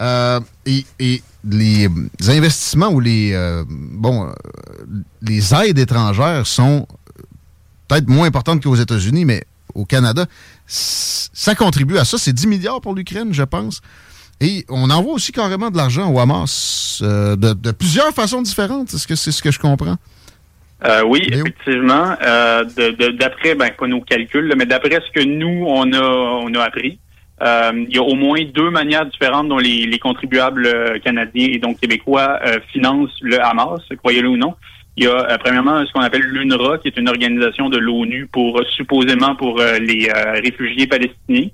Euh, 0.00 0.40
et, 0.64 1.22
les 1.48 1.88
investissements 2.26 2.88
ou 2.88 2.98
les 2.98 3.30
euh, 3.32 3.62
bon 3.68 4.28
les 5.22 5.54
aides 5.54 5.78
étrangères 5.78 6.44
sont 6.44 6.88
peut-être 7.86 8.08
moins 8.08 8.26
importantes 8.26 8.64
qu'aux 8.64 8.74
États-Unis, 8.74 9.24
mais 9.24 9.44
au 9.74 9.84
Canada, 9.84 10.26
ça 10.66 11.54
contribue 11.54 11.98
à 11.98 12.04
ça. 12.04 12.18
C'est 12.18 12.32
10 12.32 12.46
milliards 12.46 12.80
pour 12.80 12.94
l'Ukraine, 12.94 13.32
je 13.32 13.42
pense. 13.42 13.80
Et 14.40 14.64
on 14.68 14.90
envoie 14.90 15.14
aussi 15.14 15.32
carrément 15.32 15.70
de 15.70 15.76
l'argent 15.76 16.12
au 16.12 16.18
Hamas 16.18 17.00
euh, 17.02 17.36
de, 17.36 17.70
plusieurs 17.72 18.12
façons 18.12 18.42
différentes. 18.42 18.92
Est-ce 18.92 19.06
que 19.06 19.14
c'est 19.14 19.32
ce 19.32 19.42
que 19.42 19.50
je 19.50 19.58
comprends? 19.58 19.96
Euh, 20.84 21.02
oui, 21.06 21.22
effectivement. 21.32 22.14
Euh, 22.22 22.64
d'après, 23.18 23.54
ben, 23.54 23.70
pas 23.70 23.86
nos 23.86 24.02
calculs, 24.02 24.52
mais 24.58 24.66
d'après 24.66 25.00
ce 25.00 25.10
que 25.18 25.24
nous, 25.24 25.64
on 25.66 25.90
a, 25.94 26.02
on 26.02 26.52
a 26.54 26.62
appris, 26.62 26.98
il 27.40 27.94
y 27.94 27.98
a 27.98 28.02
au 28.02 28.14
moins 28.14 28.44
deux 28.44 28.70
manières 28.70 29.06
différentes 29.06 29.48
dont 29.48 29.58
les, 29.58 29.86
les 29.86 29.98
contribuables 29.98 31.00
canadiens 31.02 31.48
et 31.50 31.58
donc 31.58 31.80
québécois 31.80 32.38
financent 32.72 33.16
le 33.22 33.42
Hamas, 33.42 33.80
croyez-le 34.02 34.28
ou 34.28 34.36
non. 34.36 34.54
Il 34.96 35.04
y 35.04 35.06
a 35.06 35.30
euh, 35.30 35.38
premièrement 35.38 35.84
ce 35.86 35.92
qu'on 35.92 36.00
appelle 36.00 36.22
l'UNRWA, 36.22 36.78
qui 36.78 36.88
est 36.88 36.96
une 36.96 37.08
organisation 37.08 37.68
de 37.68 37.76
l'ONU 37.76 38.28
pour 38.32 38.58
euh, 38.58 38.64
supposément 38.76 39.36
pour 39.36 39.60
euh, 39.60 39.78
les 39.78 40.10
réfugiés 40.42 40.86
palestiniens, 40.86 41.48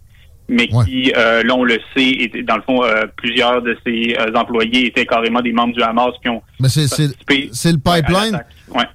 mais 0.48 0.68
qui, 0.68 1.12
là 1.14 1.54
on 1.54 1.64
le 1.64 1.78
sait, 1.96 2.10
était, 2.10 2.42
dans 2.42 2.56
le 2.56 2.62
fond, 2.62 2.82
plusieurs 3.16 3.62
de 3.62 3.76
ses 3.86 4.14
employés 4.34 4.88
étaient 4.88 5.06
carrément 5.06 5.40
des 5.40 5.52
membres 5.52 5.72
du 5.72 5.82
Hamas 5.82 6.12
qui 6.20 6.28
ont 6.28 6.42
mais 6.60 6.68
c'est, 6.68 6.88
c'est, 6.88 7.72
le 7.72 7.78
pipeline 7.78 8.42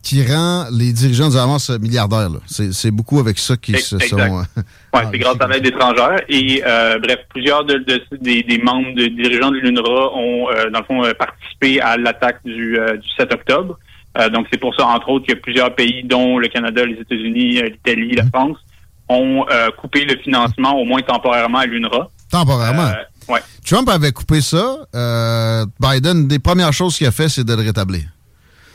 qui 0.04 0.24
rend 0.24 0.66
les 0.72 0.92
dirigeants 0.92 1.30
du 1.30 1.38
Hamas 1.38 1.70
milliardaires. 1.80 2.30
C'est, 2.46 2.92
beaucoup 2.92 3.20
avec 3.20 3.40
ça 3.40 3.58
qu'ils 3.58 3.80
se 3.80 3.98
sont... 3.98 4.18
oui, 4.18 5.02
c'est 5.12 5.18
grâce 5.18 5.38
à 5.40 5.48
l'aide 5.48 5.66
étrangère. 5.66 6.20
Et 6.30 6.62
bref, 7.02 7.20
plusieurs 7.30 7.66
de, 7.66 7.84
des, 8.22 8.44
des, 8.44 8.58
membres 8.60 8.94
de 8.94 9.08
dirigeants 9.08 9.50
de 9.50 9.58
l'UNRWA 9.58 10.16
ont, 10.16 10.48
dans 10.72 10.80
le 10.80 10.86
fond, 10.86 11.02
participé 11.18 11.82
à 11.82 11.98
l'attaque 11.98 12.40
du, 12.46 12.78
du 13.02 13.10
7 13.18 13.34
octobre. 13.34 13.80
Euh, 14.18 14.30
donc, 14.30 14.48
c'est 14.52 14.60
pour 14.60 14.76
ça, 14.76 14.86
entre 14.86 15.10
autres, 15.10 15.28
que 15.28 15.34
plusieurs 15.34 15.74
pays, 15.76 16.04
dont 16.04 16.38
le 16.38 16.48
Canada, 16.48 16.86
les 16.86 16.96
États-Unis, 16.96 17.60
euh, 17.60 17.70
l'Italie, 17.70 18.16
la 18.16 18.26
France, 18.28 18.58
ont 19.10 19.46
euh, 19.50 19.70
coupé 19.78 20.06
le 20.06 20.18
financement, 20.18 20.76
au 20.76 20.86
moins 20.86 21.02
temporairement, 21.02 21.60
à 21.60 21.66
l'UNRWA. 21.66 22.10
Temporairement? 22.32 22.92
ouais. 23.30 23.40
Trump 23.66 23.88
avait 23.90 24.12
coupé 24.12 24.42
ça. 24.42 24.78
Biden, 25.80 26.28
des 26.28 26.40
premières 26.40 26.74
choses 26.74 26.98
qu'il 26.98 27.08
a 27.08 27.12
fait, 27.12 27.30
c'est 27.30 27.44
de 27.44 27.54
le 27.54 27.62
rétablir. 27.62 28.04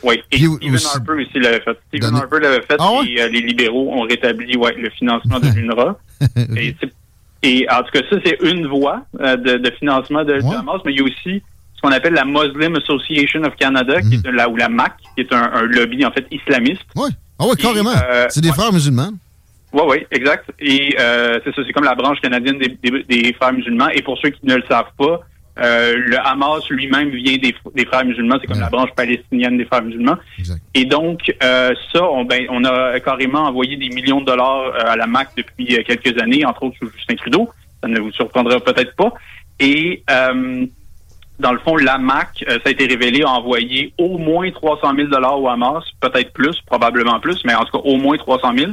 Oui, 0.03 0.21
et 0.31 0.37
Stephen 0.37 0.79
Harper 0.93 1.13
aussi 1.13 1.39
l'avait 1.39 1.61
fait. 1.61 1.77
Stephen 1.87 2.15
Harper 2.15 2.39
l'avait 2.41 2.61
fait 2.61 2.75
ah 2.77 2.99
et 3.07 3.21
euh, 3.21 3.29
les 3.29 3.41
libéraux 3.41 3.93
ont 3.93 4.01
rétabli 4.01 4.57
ouais, 4.57 4.75
le 4.75 4.89
financement 4.89 5.39
de 5.39 5.47
l'UNRWA. 5.55 5.97
et, 7.43 7.67
en 7.69 7.83
tout 7.83 7.91
cas, 7.93 8.01
ça, 8.09 8.17
c'est 8.25 8.37
une 8.41 8.67
voie 8.67 9.05
euh, 9.21 9.37
de, 9.37 9.71
financement 9.79 10.23
de, 10.25 10.33
Hamas, 10.33 10.81
mais 10.85 10.93
il 10.93 10.99
y 10.99 11.01
a 11.01 11.05
aussi 11.05 11.41
qu'on 11.83 11.91
appelle 11.91 12.13
la 12.13 12.25
Muslim 12.25 12.75
Association 12.77 13.43
of 13.43 13.55
Canada, 13.55 14.01
qui 14.01 14.17
mhm. 14.17 14.23
est 14.25 14.31
la, 14.31 14.49
ou 14.49 14.55
la 14.55 14.69
MAC, 14.69 14.93
qui 15.15 15.21
est 15.21 15.33
un, 15.33 15.63
lobby, 15.63 16.05
en 16.05 16.11
fait, 16.11 16.25
islamiste. 16.31 16.85
Oui, 16.95 17.09
ah 17.39 17.45
oui, 17.47 17.55
carrément. 17.57 17.91
Euh, 17.91 18.25
c'est 18.29 18.41
des 18.41 18.51
frères 18.51 18.73
musulmans. 18.73 19.11
Oui, 19.73 19.81
oui, 19.87 19.97
exact. 20.11 20.49
Et 20.59 20.95
c'est 20.97 21.53
ça, 21.53 21.61
c'est 21.65 21.73
comme 21.73 21.83
la 21.83 21.95
branche 21.95 22.19
canadienne 22.21 22.57
des, 22.57 23.03
des, 23.03 23.33
frères 23.33 23.53
musulmans. 23.53 23.89
Et 23.89 24.01
pour 24.01 24.17
ceux 24.19 24.29
qui 24.29 24.45
ne 24.45 24.55
le 24.55 24.63
savent 24.67 24.91
pas, 24.97 25.21
euh, 25.59 25.93
le 25.97 26.17
Hamas 26.19 26.67
lui-même 26.69 27.09
vient 27.09 27.37
des, 27.37 27.55
des, 27.75 27.85
frères 27.85 28.05
musulmans, 28.05 28.37
c'est 28.41 28.47
comme 28.47 28.59
la 28.59 28.69
branche 28.69 28.89
palestinienne 28.95 29.57
des 29.57 29.65
frères 29.65 29.83
musulmans. 29.83 30.17
Et 30.73 30.85
donc, 30.85 31.31
euh, 31.43 31.73
ça, 31.91 32.03
on, 32.03 32.25
ben, 32.25 32.47
on 32.49 32.63
a 32.63 32.99
carrément 32.99 33.45
envoyé 33.45 33.77
des 33.77 33.89
millions 33.89 34.21
de 34.21 34.25
dollars 34.25 34.73
euh, 34.73 34.91
à 34.91 34.95
la 34.95 35.05
MAC 35.05 35.29
depuis 35.37 35.65
quelques 35.83 36.19
années, 36.19 36.43
entre 36.45 36.63
autres 36.63 36.77
sous 36.79 36.89
Justin 36.97 37.15
Trudeau. 37.15 37.49
Ça 37.81 37.87
ne 37.87 37.99
vous 37.99 38.11
surprendra 38.11 38.59
peut-être 38.59 38.95
pas. 38.95 39.13
Et 39.59 40.03
dans 41.43 41.51
le 41.51 41.59
fond, 41.59 41.75
la 41.75 41.97
MAC, 41.97 42.43
ça 42.47 42.55
a 42.65 42.69
été 42.69 42.85
révélé, 42.87 43.21
a 43.23 43.29
envoyé 43.29 43.93
au 43.97 44.17
moins 44.17 44.49
300 44.49 44.95
000 44.95 45.09
dollars 45.09 45.39
au 45.39 45.49
Hamas, 45.49 45.83
peut-être 45.99 46.31
plus, 46.33 46.59
probablement 46.65 47.19
plus, 47.19 47.43
mais 47.45 47.53
en 47.53 47.65
tout 47.65 47.77
cas 47.77 47.83
au 47.83 47.97
moins 47.97 48.17
300 48.17 48.53
000. 48.57 48.71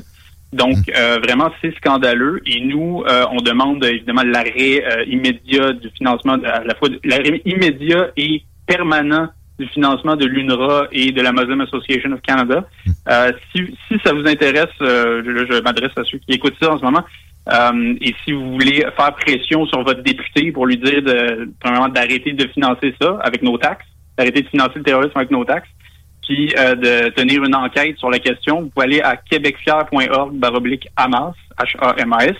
Donc, 0.53 0.77
mm. 0.77 0.93
euh, 0.97 1.19
vraiment, 1.23 1.51
c'est 1.61 1.75
scandaleux. 1.77 2.41
Et 2.47 2.61
nous, 2.61 3.03
euh, 3.07 3.25
on 3.33 3.41
demande 3.41 3.85
évidemment 3.85 4.23
l'arrêt 4.23 4.85
euh, 4.85 5.05
immédiat 5.07 5.73
du 5.73 5.91
financement, 5.91 6.35
à 6.45 6.65
la 6.65 6.75
fois 6.75 6.89
l'arrêt 7.05 7.43
immédiat 7.45 8.11
et 8.17 8.43
permanent 8.67 9.29
du 9.59 9.67
financement 9.69 10.17
de 10.17 10.25
l'UNRWA 10.25 10.89
et 10.91 11.13
de 11.13 11.21
la 11.21 11.33
Muslim 11.33 11.61
Association 11.61 12.13
of 12.13 12.23
Canada. 12.23 12.65
Mm. 12.87 12.93
si, 13.55 13.77
si 13.89 13.95
ça 14.05 14.13
vous 14.13 14.27
intéresse, 14.27 14.71
je, 14.81 15.47
je 15.51 15.63
m'adresse 15.63 15.93
à 15.97 16.05
ceux 16.05 16.19
qui 16.19 16.33
écoutent 16.33 16.57
ça 16.61 16.73
en 16.73 16.79
ce 16.79 16.85
moment, 16.85 17.05
et 18.01 18.15
si 18.25 18.33
vous 18.33 18.53
voulez 18.53 18.85
faire 18.97 19.15
pression 19.17 19.67
sur 19.67 19.83
votre 19.83 20.03
député 20.03 20.53
pour 20.53 20.67
lui 20.67 20.77
dire 20.77 21.03
de, 21.03 21.51
premièrement 21.61 21.89
d'arrêter 21.89 22.33
de 22.33 22.47
financer 22.49 22.95
ça 23.01 23.19
avec 23.23 23.43
nos 23.43 23.59
taxes, 23.59 23.87
d'arrêter 24.17 24.43
de 24.43 24.49
financer 24.49 24.75
le 24.77 24.83
terrorisme 24.85 25.17
avec 25.17 25.31
nos 25.31 25.45
taxes, 25.45 25.69
euh, 26.31 26.75
de 26.77 27.09
tenir 27.11 27.43
une 27.43 27.55
enquête 27.57 27.99
sur 27.99 28.09
la 28.09 28.19
question, 28.21 28.63
vous 28.63 28.69
pouvez 28.69 28.87
aller 28.87 29.01
à 29.01 29.17
québecfier.org 29.17 30.33
baroblique 30.35 30.87
Hamas, 30.97 31.35
H-A-M-A-S, 31.59 32.37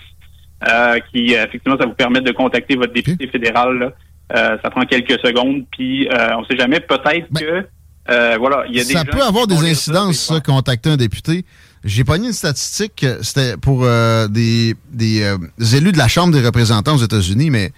euh, 0.67 0.99
qui 1.11 1.35
euh, 1.35 1.43
effectivement 1.45 1.77
ça 1.77 1.85
vous 1.85 1.93
permet 1.93 2.21
de 2.21 2.31
contacter 2.31 2.75
votre 2.75 2.93
député 2.93 3.27
fédéral. 3.27 3.93
ça 4.33 4.69
prend 4.69 4.83
quelques 4.83 5.19
secondes, 5.19 5.65
puis 5.71 6.07
on 6.37 6.41
ne 6.41 6.45
sait 6.45 6.57
jamais, 6.57 6.79
peut-être 6.79 7.27
ben, 7.31 7.65
que 8.07 8.37
voilà, 8.37 8.63
il 8.69 8.77
y 8.77 8.79
a 8.79 8.83
des 8.83 8.93
Ça 8.93 9.03
peut 9.03 9.21
avoir 9.21 9.45
des 9.45 9.59
incidences, 9.69 10.19
ça, 10.19 10.39
contacter 10.39 10.89
un 10.89 10.97
député. 10.97 11.43
J'ai 11.83 12.03
pogné 12.03 12.27
une 12.27 12.33
statistique, 12.33 13.05
c'était 13.23 13.57
pour 13.57 13.81
des, 14.29 14.75
des 14.91 15.35
élus 15.73 15.91
de 15.91 15.97
la 15.97 16.07
Chambre 16.07 16.31
des 16.31 16.45
représentants 16.45 16.95
aux 16.95 17.03
États-Unis, 17.03 17.49
mais 17.49 17.73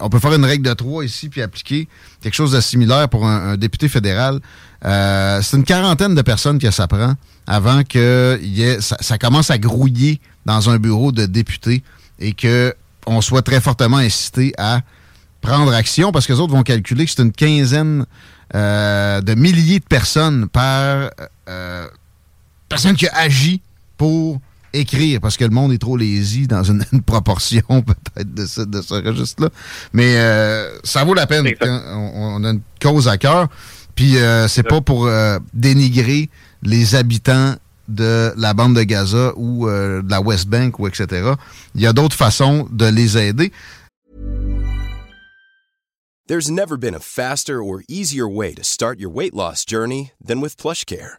on 0.00 0.08
peut 0.08 0.18
faire 0.18 0.34
une 0.34 0.44
règle 0.44 0.68
de 0.68 0.72
trois 0.74 1.04
ici 1.04 1.28
puis 1.28 1.42
appliquer 1.42 1.88
quelque 2.20 2.34
chose 2.34 2.52
de 2.52 2.60
similaire 2.60 3.08
pour 3.08 3.26
un, 3.26 3.56
député 3.56 3.88
fédéral. 3.88 4.40
Euh, 4.84 5.40
c'est 5.42 5.56
une 5.56 5.64
quarantaine 5.64 6.14
de 6.14 6.22
personnes 6.22 6.58
que 6.58 6.70
ça 6.70 6.86
prend 6.86 7.14
avant 7.46 7.82
que 7.82 8.38
ça, 8.80 9.18
commence 9.18 9.50
à 9.50 9.58
grouiller 9.58 10.20
dans 10.44 10.70
un 10.70 10.78
bureau 10.78 11.12
de 11.12 11.26
député 11.26 11.82
et 12.18 12.32
que 12.32 12.74
on 13.06 13.20
soit 13.20 13.42
très 13.42 13.60
fortement 13.60 13.98
incité 13.98 14.52
à 14.58 14.80
prendre 15.40 15.72
action 15.72 16.12
parce 16.12 16.26
que 16.26 16.32
les 16.32 16.40
autres 16.40 16.52
vont 16.52 16.62
calculer 16.62 17.04
que 17.04 17.10
c'est 17.10 17.22
une 17.22 17.32
quinzaine 17.32 18.04
euh, 18.54 19.20
de 19.20 19.34
milliers 19.34 19.78
de 19.80 19.84
personnes 19.84 20.48
par 20.48 21.10
euh, 21.48 21.86
personne 22.68 22.96
qui 22.96 23.06
a 23.08 23.16
agi 23.16 23.60
pour 23.96 24.40
écrire 24.72 25.20
parce 25.20 25.36
que 25.36 25.44
le 25.44 25.50
monde 25.50 25.72
est 25.72 25.78
trop 25.78 25.96
lazy 25.96 26.46
dans 26.46 26.62
une, 26.62 26.84
proportion 27.06 27.62
peut-être 27.68 28.34
de 28.34 28.46
ce, 28.46 28.62
de 28.62 28.82
ce 28.82 28.94
registre-là. 28.94 29.50
Mais 29.92 30.16
euh, 30.16 30.78
ça 30.84 31.04
vaut 31.04 31.14
la 31.14 31.26
peine. 31.26 31.46
On, 31.62 32.44
a 32.44 32.50
une 32.50 32.60
cause 32.80 33.08
à 33.08 33.18
cœur. 33.18 33.48
Puis 33.94 34.18
euh, 34.18 34.46
c'est 34.48 34.62
pas 34.62 34.80
pour 34.80 35.06
euh, 35.06 35.38
dénigrer 35.54 36.28
les 36.62 36.94
habitants 36.94 37.54
de 37.88 38.32
la 38.36 38.52
bande 38.52 38.74
de 38.74 38.82
Gaza 38.82 39.32
ou 39.36 39.68
de 39.68 40.10
la 40.10 40.20
West 40.20 40.48
Bank 40.48 40.78
ou 40.80 40.88
etc. 40.88 41.32
Il 41.74 41.80
y 41.80 41.86
a 41.86 41.92
d'autres 41.92 42.16
façons 42.16 42.68
de 42.72 42.86
les 42.86 43.16
aider. 43.16 43.52
There's 46.28 46.50
never 46.50 46.76
been 46.76 46.94
a 46.94 46.98
faster 46.98 47.62
or 47.62 47.84
easier 47.88 48.26
way 48.28 48.52
to 48.54 48.64
start 48.64 48.98
your 48.98 49.14
weight 49.14 49.32
loss 49.32 49.64
journey 49.64 50.10
than 50.20 50.40
with 50.40 50.56
PlushCare. 50.56 51.18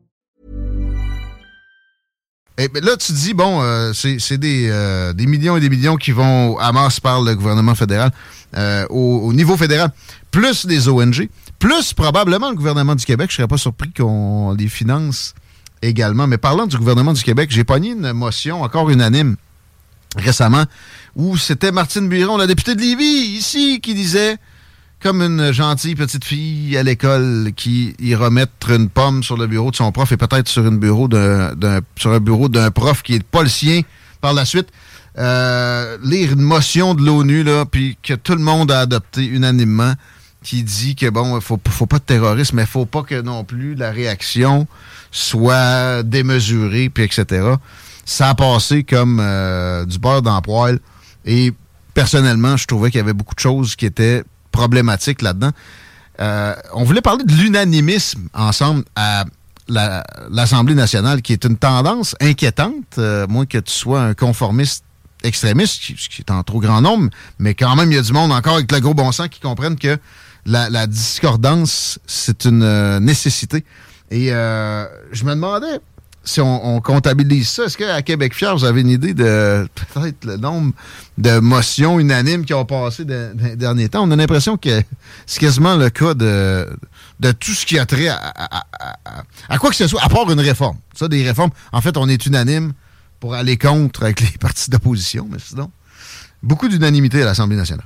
Et 2.57 2.67
eh, 2.75 2.81
là, 2.81 2.97
tu 2.97 3.13
dis, 3.13 3.33
bon, 3.33 3.61
euh, 3.61 3.93
c'est 3.93 4.17
euh, 4.43 5.13
des, 5.13 5.25
millions 5.25 5.55
et 5.55 5.61
des 5.61 5.69
millions 5.69 5.95
qui 5.95 6.11
vont 6.11 6.57
Hamas 6.57 6.99
par 6.99 7.21
le 7.21 7.33
gouvernement 7.33 7.75
fédéral, 7.75 8.11
euh, 8.57 8.85
au, 8.89 9.31
niveau 9.33 9.55
fédéral, 9.55 9.91
plus 10.31 10.65
des 10.65 10.89
ONG, 10.89 11.29
plus 11.59 11.93
probablement 11.93 12.49
le 12.49 12.55
gouvernement 12.55 12.95
du 12.95 13.05
Québec. 13.05 13.29
Je 13.31 13.37
serais 13.37 13.47
pas 13.47 13.57
surpris 13.57 13.91
qu'on 13.93 14.53
les 14.57 14.67
finance 14.67 15.33
également. 15.81 16.27
Mais 16.27 16.37
parlant 16.37 16.67
du 16.67 16.77
gouvernement 16.77 17.13
du 17.13 17.23
Québec, 17.23 17.49
j'ai 17.51 17.63
pogné 17.63 17.91
une 17.91 18.11
motion 18.11 18.61
encore 18.63 18.89
unanime 18.89 19.37
récemment 20.17 20.65
où 21.15 21.37
c'était 21.37 21.71
Martine 21.71 22.09
Buron, 22.09 22.37
la 22.37 22.47
députée 22.47 22.75
de 22.75 22.81
Lévis, 22.81 23.37
ici, 23.37 23.79
qui 23.81 23.93
disait 23.93 24.37
comme 25.01 25.21
une 25.21 25.51
gentille 25.51 25.95
petite 25.95 26.23
fille 26.23 26.77
à 26.77 26.83
l'école 26.83 27.51
qui 27.55 27.95
ira 27.99 28.29
mettre 28.29 28.69
une 28.69 28.87
pomme 28.87 29.23
sur 29.23 29.35
le 29.35 29.47
bureau 29.47 29.71
de 29.71 29.75
son 29.75 29.91
prof 29.91 30.11
et 30.11 30.17
peut-être 30.17 30.47
sur, 30.47 30.63
sur 30.63 32.11
un 32.11 32.19
bureau 32.19 32.49
d'un 32.49 32.71
prof 32.71 33.01
qui 33.01 33.13
n'est 33.13 33.19
pas 33.19 33.41
le 33.41 33.49
sien 33.49 33.81
par 34.21 34.33
la 34.33 34.45
suite. 34.45 34.67
Euh, 35.17 35.97
lire 36.03 36.33
une 36.33 36.41
motion 36.41 36.93
de 36.93 37.03
l'ONU, 37.03 37.43
là, 37.43 37.65
puis 37.65 37.97
que 38.01 38.13
tout 38.13 38.33
le 38.33 38.43
monde 38.43 38.71
a 38.71 38.81
adopté 38.81 39.25
unanimement, 39.25 39.93
qui 40.43 40.63
dit 40.63 40.95
que, 40.95 41.09
bon, 41.09 41.41
faut, 41.41 41.59
faut 41.67 41.85
pas 41.87 41.99
de 41.99 42.03
terrorisme, 42.03 42.57
mais 42.57 42.65
faut 42.65 42.85
pas 42.85 43.03
que 43.03 43.19
non 43.19 43.43
plus 43.43 43.75
la 43.75 43.91
réaction 43.91 44.67
soit 45.11 46.03
démesurée, 46.03 46.89
puis 46.89 47.03
etc. 47.03 47.55
Ça 48.05 48.29
a 48.29 48.35
passé 48.35 48.83
comme 48.83 49.19
euh, 49.19 49.85
du 49.85 49.99
beurre 49.99 50.21
dans 50.21 50.41
poil. 50.41 50.79
Et 51.25 51.53
personnellement, 51.93 52.55
je 52.55 52.65
trouvais 52.67 52.89
qu'il 52.91 52.99
y 52.99 53.03
avait 53.03 53.13
beaucoup 53.13 53.35
de 53.35 53.39
choses 53.39 53.75
qui 53.75 53.85
étaient 53.85 54.23
problématique 54.51 55.21
là-dedans. 55.21 55.51
Euh, 56.19 56.53
on 56.73 56.83
voulait 56.83 57.01
parler 57.01 57.23
de 57.23 57.33
l'unanimisme 57.33 58.27
ensemble 58.33 58.83
à 58.95 59.25
l'Assemblée 60.29 60.75
nationale, 60.75 61.21
qui 61.21 61.33
est 61.33 61.45
une 61.45 61.57
tendance 61.57 62.15
inquiétante, 62.19 62.97
euh, 62.97 63.25
moins 63.27 63.45
que 63.45 63.57
tu 63.57 63.71
sois 63.71 64.01
un 64.01 64.13
conformiste 64.13 64.83
extrémiste, 65.23 65.81
qui, 65.81 65.95
qui, 65.95 66.21
est 66.21 66.31
en 66.31 66.43
trop 66.43 66.59
grand 66.59 66.81
nombre, 66.81 67.09
mais 67.39 67.53
quand 67.53 67.75
même, 67.75 67.91
il 67.91 67.95
y 67.95 67.97
a 67.97 68.01
du 68.01 68.11
monde 68.11 68.31
encore 68.31 68.55
avec 68.55 68.71
le 68.71 68.79
gros 68.79 68.93
bon 68.93 69.11
sens 69.11 69.29
qui 69.29 69.39
comprennent 69.39 69.77
que 69.77 69.97
la, 70.45 70.87
discordance, 70.87 71.99
c'est 72.05 72.45
une 72.45 72.63
euh, 72.63 72.99
nécessité. 72.99 73.63
Et 74.09 74.27
je 74.27 75.23
me 75.23 75.29
demandais, 75.29 75.79
si 76.23 76.39
on, 76.39 76.79
comptabilise 76.81 77.49
ça, 77.49 77.63
est-ce 77.65 77.77
qu'à 77.77 78.01
Québec 78.03 78.35
Fier, 78.35 78.55
vous 78.55 78.63
avez 78.63 78.81
une 78.81 78.89
idée 78.89 79.13
de 79.13 79.67
peut-être 79.93 80.23
le 80.25 80.37
nombre 80.37 80.73
de 81.17 81.39
motions 81.39 81.99
unanimes 81.99 82.45
qui 82.45 82.53
ont 82.53 82.65
passé 82.65 83.05
dans 83.05 83.35
les 83.43 83.55
derniers 83.55 83.89
temps? 83.89 84.03
On 84.03 84.11
a 84.11 84.15
l'impression 84.15 84.55
que 84.57 84.81
c'est 85.25 85.39
quasiment 85.39 85.75
le 85.75 85.89
cas 85.89 86.13
de, 86.13 86.67
de 87.19 87.31
tout 87.31 87.51
ce 87.51 87.65
qui 87.65 87.79
a 87.79 87.85
trait 87.85 88.07
à, 88.09 88.33
à, 89.49 89.57
quoi 89.57 89.71
que 89.71 89.75
ce 89.75 89.87
soit, 89.87 90.03
à 90.03 90.09
part 90.09 90.29
une 90.31 90.39
réforme. 90.39 90.77
Ça, 90.93 91.07
des 91.07 91.23
réformes, 91.23 91.51
en 91.71 91.81
fait, 91.81 91.97
on 91.97 92.07
est 92.07 92.23
unanime 92.25 92.73
pour 93.19 93.33
aller 93.33 93.57
contre 93.57 94.03
avec 94.03 94.21
les 94.21 94.37
partis 94.39 94.69
d'opposition, 94.69 95.27
mais 95.31 95.39
sinon, 95.39 95.71
beaucoup 96.43 96.67
d'unanimité 96.67 97.23
à 97.23 97.25
l'Assemblée 97.25 97.57
nationale. 97.57 97.85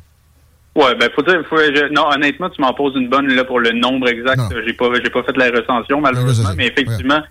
Ouais, 0.75 0.93
ben 0.99 1.09
faut 1.15 1.21
dire, 1.21 1.41
faut, 1.49 1.57
je- 1.57 1.93
non, 1.93 2.05
honnêtement, 2.13 2.49
tu 2.49 2.61
m'en 2.61 2.73
poses 2.73 2.95
une 2.97 3.07
bonne 3.09 3.27
là 3.27 3.45
pour 3.45 3.61
le 3.61 3.71
nombre 3.71 4.09
exact. 4.09 4.41
J'ai 4.65 4.73
pas, 4.73 4.87
j'ai 5.01 5.09
pas 5.09 5.23
fait 5.23 5.37
la 5.37 5.45
recension 5.49 6.01
malheureusement, 6.01 6.49
mais 6.57 6.67
effectivement, 6.67 7.21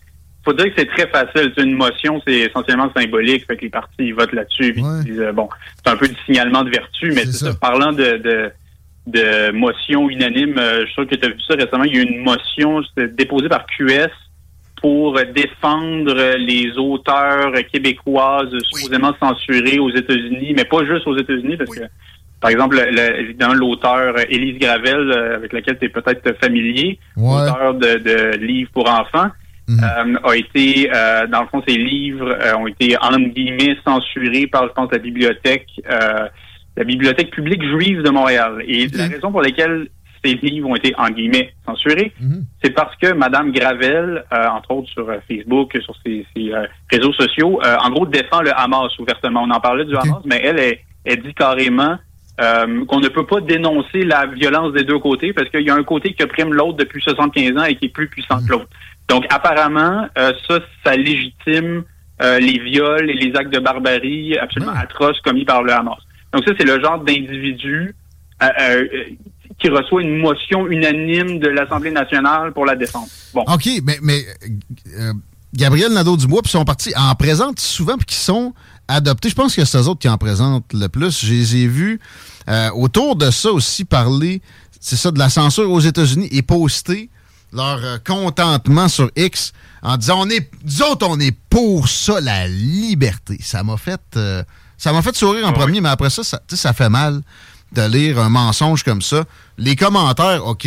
faut 0.45 0.53
dire 0.53 0.67
que 0.67 0.73
c'est 0.77 0.87
très 0.87 1.07
facile. 1.09 1.53
C'est 1.57 1.63
une 1.65 1.75
motion, 1.75 2.21
c'est 2.27 2.33
essentiellement 2.41 2.91
symbolique, 2.97 3.47
fait 3.47 3.57
que 3.57 3.63
les 3.63 3.71
partis 3.71 3.95
ils 4.01 4.15
votent 4.15 4.33
là-dessus. 4.33 4.75
disent, 5.05 5.21
euh, 5.21 5.33
bon, 5.33 5.49
c'est 5.85 5.91
un 5.91 5.97
peu 5.97 6.07
du 6.09 6.15
signalement 6.27 6.63
de 6.63 6.71
vertu, 6.71 7.09
mais 7.15 7.25
c'est 7.27 7.33
ça. 7.33 7.55
Parlant 7.61 7.93
de, 7.93 8.19
de 8.19 8.51
de 9.07 9.51
motion 9.53 10.09
unanime, 10.09 10.57
euh, 10.59 10.81
je 10.81 10.85
suis 10.87 10.95
sûr 10.95 11.07
que 11.07 11.15
tu 11.15 11.27
as 11.27 11.29
vu 11.29 11.37
ça 11.47 11.55
récemment. 11.55 11.85
Il 11.85 11.95
y 11.95 11.99
a 11.99 12.03
eu 12.03 12.07
une 12.07 12.23
motion 12.23 12.81
déposée 12.97 13.51
par 13.51 13.67
QS 13.67 14.09
pour 14.81 15.19
défendre 15.35 16.37
les 16.39 16.73
auteurs 16.79 17.53
québécoises 17.71 18.49
supposément 18.63 19.13
censurés 19.21 19.79
aux 19.79 19.91
États-Unis, 19.91 20.55
mais 20.57 20.65
pas 20.65 20.85
juste 20.87 21.07
aux 21.07 21.17
États-Unis, 21.19 21.57
parce 21.59 21.71
que 21.71 21.85
par 22.41 22.51
exemple, 22.51 22.77
le- 22.77 22.91
le- 22.91 23.21
évidemment, 23.21 23.55
l'auteur 23.55 24.15
euh, 24.19 24.23
Élise 24.29 24.59
Gravel, 24.59 25.11
euh, 25.13 25.37
avec 25.37 25.53
laquelle 25.55 25.79
tu 25.79 25.87
es 25.87 25.89
peut-être 25.89 26.39
familier, 26.43 26.99
auteur 27.47 27.75
de, 27.75 27.99
de 27.99 28.37
livres 28.39 28.71
pour 28.73 28.89
enfants, 28.91 29.29
euh, 29.71 30.15
a 30.25 30.37
été, 30.37 30.91
euh, 30.95 31.27
dans 31.27 31.43
le 31.43 31.49
fond, 31.49 31.63
ses 31.67 31.77
livres 31.77 32.29
euh, 32.31 32.57
ont 32.57 32.67
été, 32.67 32.97
en 33.01 33.19
guillemets, 33.19 33.77
censurés 33.85 34.47
par, 34.47 34.69
je 34.69 34.73
pense, 34.73 34.91
la 34.93 34.99
bibliothèque, 34.99 35.69
euh, 35.91 36.29
la 36.77 36.85
bibliothèque 36.85 37.31
publique 37.31 37.63
juive 37.63 38.03
de 38.03 38.11
Montréal. 38.11 38.63
Et 38.67 38.89
la 38.89 39.07
raison 39.07 39.31
pour 39.31 39.43
laquelle 39.43 39.89
ces 40.25 40.35
livres 40.35 40.69
ont 40.69 40.77
été, 40.77 40.95
en 40.97 41.11
guillemets, 41.11 41.53
censurés, 41.67 42.13
c'est 42.63 42.71
parce 42.71 42.95
que 42.97 43.13
Madame 43.13 43.53
Gravel, 43.53 44.25
euh, 44.33 44.47
entre 44.49 44.71
autres 44.71 44.89
sur 44.89 45.09
euh, 45.09 45.19
Facebook, 45.29 45.77
sur 45.83 45.95
ses, 46.05 46.27
ses, 46.35 46.51
réseaux 46.91 47.13
sociaux, 47.13 47.61
euh, 47.65 47.77
en 47.83 47.91
gros, 47.91 48.07
défend 48.07 48.41
le 48.41 48.53
Hamas 48.59 48.99
ouvertement. 48.99 49.43
On 49.43 49.51
en 49.51 49.61
parlait 49.61 49.85
du 49.85 49.97
Hamas, 49.97 50.23
mais 50.25 50.41
elle, 50.43 50.59
elle, 50.59 50.79
elle 51.05 51.23
dit 51.23 51.35
carrément 51.35 51.99
euh, 52.41 52.85
qu'on 52.87 52.99
ne 52.99 53.09
peut 53.09 53.27
pas 53.27 53.41
dénoncer 53.41 54.03
la 54.03 54.27
violence 54.27 54.73
des 54.73 54.83
deux 54.83 54.99
côtés 54.99 55.33
parce 55.33 55.49
qu'il 55.51 55.63
y 55.63 55.71
a 55.71 55.75
un 55.75 55.85
côté 55.85 56.15
qui 56.15 56.23
opprime 56.25 56.53
l'autre 56.53 56.79
depuis 56.79 57.01
75 57.01 57.57
ans 57.57 57.65
et 57.65 57.77
qui 57.77 57.85
est 57.85 57.91
plus 57.91 58.09
puissant 58.09 58.45
que 58.45 58.51
l'autre. 58.51 58.69
Donc, 59.09 59.25
apparemment, 59.31 60.09
euh, 60.19 60.33
ça, 60.49 60.59
ça 60.85 60.97
légitime 60.97 61.85
euh, 62.23 62.41
les 62.41 62.59
viols 62.59 63.09
et 63.09 63.15
les 63.15 63.37
actes 63.37 63.53
de 63.53 63.61
barbarie 63.61 64.37
absolument 64.37 64.73
atroces 64.73 65.21
commis 65.21 65.45
par 65.45 65.63
le 65.63 65.73
Hamas. 65.73 65.99
Donc, 66.33 66.45
ça, 66.45 66.53
c'est 66.59 66.67
le 66.67 66.83
genre 66.83 66.99
d'individu 66.99 67.95
qui 69.61 69.69
reçoit 69.69 70.03
une 70.03 70.19
motion 70.19 70.67
unanime 70.67 71.39
de 71.39 71.49
l'Assemblée 71.49 71.93
nationale 71.93 72.53
pour 72.53 72.67
la 72.67 72.75
défendre. 72.75 73.07
Bon. 73.33 73.43
OK, 73.43 73.69
mais, 73.85 73.99
mais 74.03 74.25
Gabriel 75.55 75.93
Nadeau-Dubois, 75.93 76.43
puis 76.43 76.51
sont 76.51 76.65
partis 76.65 76.93
en 76.97 77.15
présentent 77.15 77.61
souvent, 77.61 77.97
puis 77.97 78.07
qui 78.07 78.17
sont 78.17 78.55
adoptés. 78.89 79.29
Je 79.29 79.35
pense 79.35 79.55
que 79.55 79.65
c'est 79.65 79.79
eux 79.79 79.89
autres 79.89 80.01
qui 80.01 80.09
en 80.09 80.19
présentent 80.19 80.73
le 80.73 80.89
plus. 80.89 81.25
Je 81.25 81.33
les 81.33 81.57
ai 81.57 81.67
vus 81.67 82.01
euh, 82.49 82.71
autour 82.73 83.17
de 83.17 83.31
ça 83.31 83.51
aussi 83.51 83.85
parler, 83.85 84.43
c'est 84.81 84.97
ça, 84.97 85.11
de 85.11 85.19
la 85.19 85.31
censure 85.31 85.71
aux 85.71 85.81
États-Unis 85.81 86.29
et 86.31 86.43
poster 86.43 87.11
leur 87.53 87.83
euh, 87.85 87.99
contentement 88.05 88.89
sur 88.89 89.11
X 89.17 89.53
en 89.83 89.97
disant 89.97 90.23
on 90.23 90.31
est, 90.31 90.51
nous 90.65 90.83
autres, 90.83 91.07
on 91.09 91.19
est 91.21 91.37
pour 91.49 91.89
ça, 91.89 92.21
la 92.21 92.49
liberté. 92.49 93.39
Ça 93.41 93.63
m'a 93.63 93.77
fait, 93.77 94.01
euh, 94.17 94.43
ça 94.77 94.93
m'a 94.93 95.03
fait 95.03 95.17
sourire 95.17 95.47
en 95.47 95.53
premier, 95.53 95.81
mais 95.81 95.89
après 95.89 96.11
ça, 96.11 96.25
ça, 96.25 96.41
ça 96.49 96.73
fait 96.73 96.89
mal 96.91 97.23
de 97.73 97.83
lire 97.83 98.19
un 98.19 98.29
mensonge 98.29 98.83
comme 98.83 99.03
ça. 99.03 99.25
Les 99.59 99.77
commentaires, 99.77 100.47
OK, 100.47 100.67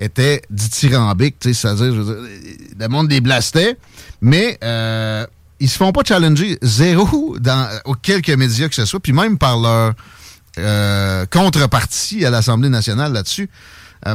étaient 0.00 0.42
dithyrambiques, 0.50 1.38
tu 1.40 1.52
sais, 1.52 1.54
c'est-à-dire, 1.54 1.92
le 1.92 2.88
monde 2.88 3.10
les 3.10 3.20
blastait, 3.20 3.76
mais 4.20 4.58
euh, 4.62 5.26
ils 5.60 5.68
se 5.68 5.76
font 5.76 5.92
pas 5.92 6.02
challenger 6.06 6.58
zéro 6.62 7.36
dans 7.38 7.68
quelques 8.02 8.30
médias 8.30 8.68
que 8.68 8.74
ce 8.74 8.84
soit, 8.84 9.00
puis 9.00 9.12
même 9.12 9.38
par 9.38 9.58
leur 9.58 9.94
euh, 10.58 11.26
contrepartie 11.26 12.24
à 12.24 12.30
l'Assemblée 12.30 12.68
nationale 12.68 13.12
là-dessus. 13.12 13.48
Euh, 14.06 14.14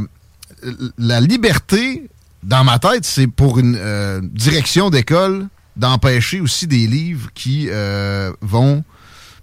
la 0.98 1.20
liberté, 1.22 2.10
dans 2.44 2.64
ma 2.64 2.80
tête, 2.80 3.06
c'est 3.06 3.28
pour 3.28 3.60
une 3.60 3.76
euh, 3.78 4.22
direction 4.24 4.90
d'école 4.90 5.48
d'empêcher 5.76 6.40
aussi 6.40 6.68
des 6.68 6.86
livres 6.88 7.30
qui 7.34 7.68
vont 8.42 8.84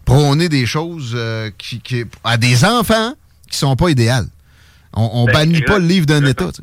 prôner 0.05 0.49
des 0.49 0.65
choses 0.65 1.19
qui, 1.59 1.81
qui- 1.81 2.05
à 2.25 2.37
des 2.37 2.65
enfants 2.65 3.15
qui 3.51 3.59
sont 3.59 3.75
pas 3.77 3.91
idéales. 3.91 4.29
On, 4.95 5.11
on 5.13 5.25
Ben, 5.27 5.33
bannit 5.33 5.63
pas 5.63 5.79
le 5.79 5.87
livre 5.87 6.07
d'un 6.07 6.25
État. 6.25 6.47
tu 6.53 6.63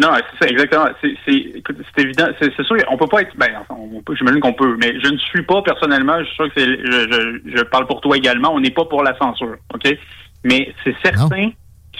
Non, 0.00 0.08
c'est 0.14 0.44
ça, 0.46 0.50
exactement. 0.50 0.86
C'est, 1.02 1.14
c'est, 1.26 1.34
écoute, 1.56 1.76
c'est 1.94 2.02
évident. 2.04 2.26
C'est, 2.40 2.50
c'est 2.56 2.64
sûr, 2.64 2.76
on 2.90 2.96
peut 2.96 3.06
pas 3.06 3.22
être. 3.22 3.36
Ben, 3.36 3.50
enfin, 3.60 3.74
on 3.78 4.00
peut, 4.00 4.14
j'imagine 4.16 4.40
qu'on 4.40 4.54
peut, 4.54 4.76
mais 4.80 4.98
je 5.00 5.08
ne 5.12 5.18
suis 5.18 5.42
pas 5.42 5.60
personnellement. 5.62 6.18
Je 6.20 6.24
suis 6.24 6.34
sûr 6.36 6.46
que 6.54 6.60
c'est. 6.60 6.66
Je, 6.66 7.40
je, 7.44 7.56
je 7.58 7.62
parle 7.64 7.86
pour 7.86 8.00
toi 8.00 8.16
également. 8.16 8.54
On 8.54 8.60
n'est 8.60 8.70
pas 8.70 8.84
pour 8.86 9.02
la 9.02 9.16
censure, 9.18 9.56
ok? 9.74 9.96
Mais 10.44 10.72
c'est 10.84 10.94
certain 11.04 11.50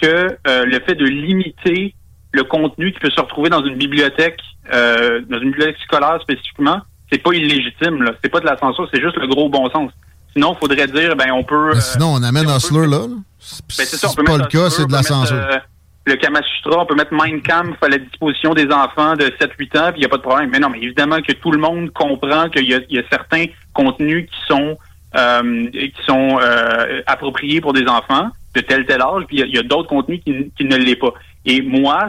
que 0.01 0.07
euh, 0.49 0.65
le 0.65 0.81
fait 0.81 0.95
de 0.95 1.05
limiter 1.05 1.95
le 2.33 2.45
contenu 2.45 2.93
qui 2.93 3.01
peut 3.01 3.11
se 3.11 3.21
retrouver 3.21 3.51
dans 3.51 3.63
une 3.65 3.75
bibliothèque, 3.77 4.41
euh, 4.73 5.21
dans 5.29 5.39
une 5.41 5.51
bibliothèque 5.51 5.79
scolaire 5.85 6.19
spécifiquement, 6.23 6.81
c'est 7.13 7.19
pas 7.23 7.35
illégitime. 7.35 8.03
Là. 8.03 8.13
C'est 8.23 8.31
pas 8.31 8.41
de 8.41 8.47
la 8.47 8.57
censure. 8.57 8.89
C'est 8.95 9.03
juste 9.03 9.17
le 9.17 9.27
gros 9.27 9.49
bon 9.49 9.69
sens. 9.71 9.91
Sinon, 10.33 10.55
il 10.55 10.59
faudrait 10.61 10.87
dire, 10.87 11.17
ben, 11.17 11.33
on 11.33 11.43
peut. 11.43 11.73
Sinon, 11.81 12.15
on 12.15 12.23
amène 12.23 12.49
Hustler 12.49 12.87
là. 12.87 12.99
là. 12.99 13.07
Ben, 13.09 13.21
c'est 13.69 13.97
ça, 13.97 14.09
on 14.11 14.15
peut 14.15 14.25
pas 14.25 14.39
le 14.39 14.45
cas, 14.47 14.71
c'est 14.71 14.87
de 14.87 14.93
la 14.93 15.01
on 15.01 15.03
peut 15.03 15.09
mettre, 15.09 15.09
censure. 15.09 15.37
euh, 15.37 15.59
le 16.07 16.17
Kamasutra, 16.17 16.83
on 16.83 16.87
peut 16.87 16.95
mettre 16.95 17.13
Mein 17.13 17.43
Kampf 17.43 17.83
à 17.83 17.89
la 17.89 17.99
disposition 17.99 18.55
des 18.55 18.67
enfants 18.73 19.15
de 19.17 19.25
7-8 19.25 19.79
ans, 19.79 19.93
puis 19.93 19.97
il 19.97 20.01
n'y 20.01 20.05
a 20.07 20.09
pas 20.09 20.17
de 20.17 20.23
problème. 20.23 20.51
Mais 20.51 20.59
non, 20.59 20.71
mais 20.71 20.79
évidemment 20.81 21.21
que 21.21 21.33
tout 21.33 21.51
le 21.53 21.59
monde 21.59 21.91
comprend 21.93 22.49
qu'il 22.49 22.65
y, 22.65 22.95
y 22.95 22.99
a 22.99 23.03
certains 23.11 23.45
contenus 23.75 24.29
qui 24.31 24.47
sont 24.47 24.79
euh, 25.17 25.67
qui 25.73 25.93
sont 26.07 26.39
euh, 26.41 27.03
appropriés 27.07 27.61
pour 27.61 27.73
des 27.73 27.87
enfants 27.87 28.31
de 28.55 28.61
tel 28.61 28.87
tel 28.87 29.03
âge, 29.03 29.25
puis 29.27 29.39
il 29.41 29.55
y 29.55 29.57
a- 29.57 29.61
a, 29.61 29.63
d'autres 29.65 29.89
contenus 29.89 30.21
qui, 30.25 30.51
qui 30.57 30.65
ne 30.65 30.77
l'est 30.77 30.97
pas. 30.97 31.13
Et 31.45 31.61
moi, 31.63 32.09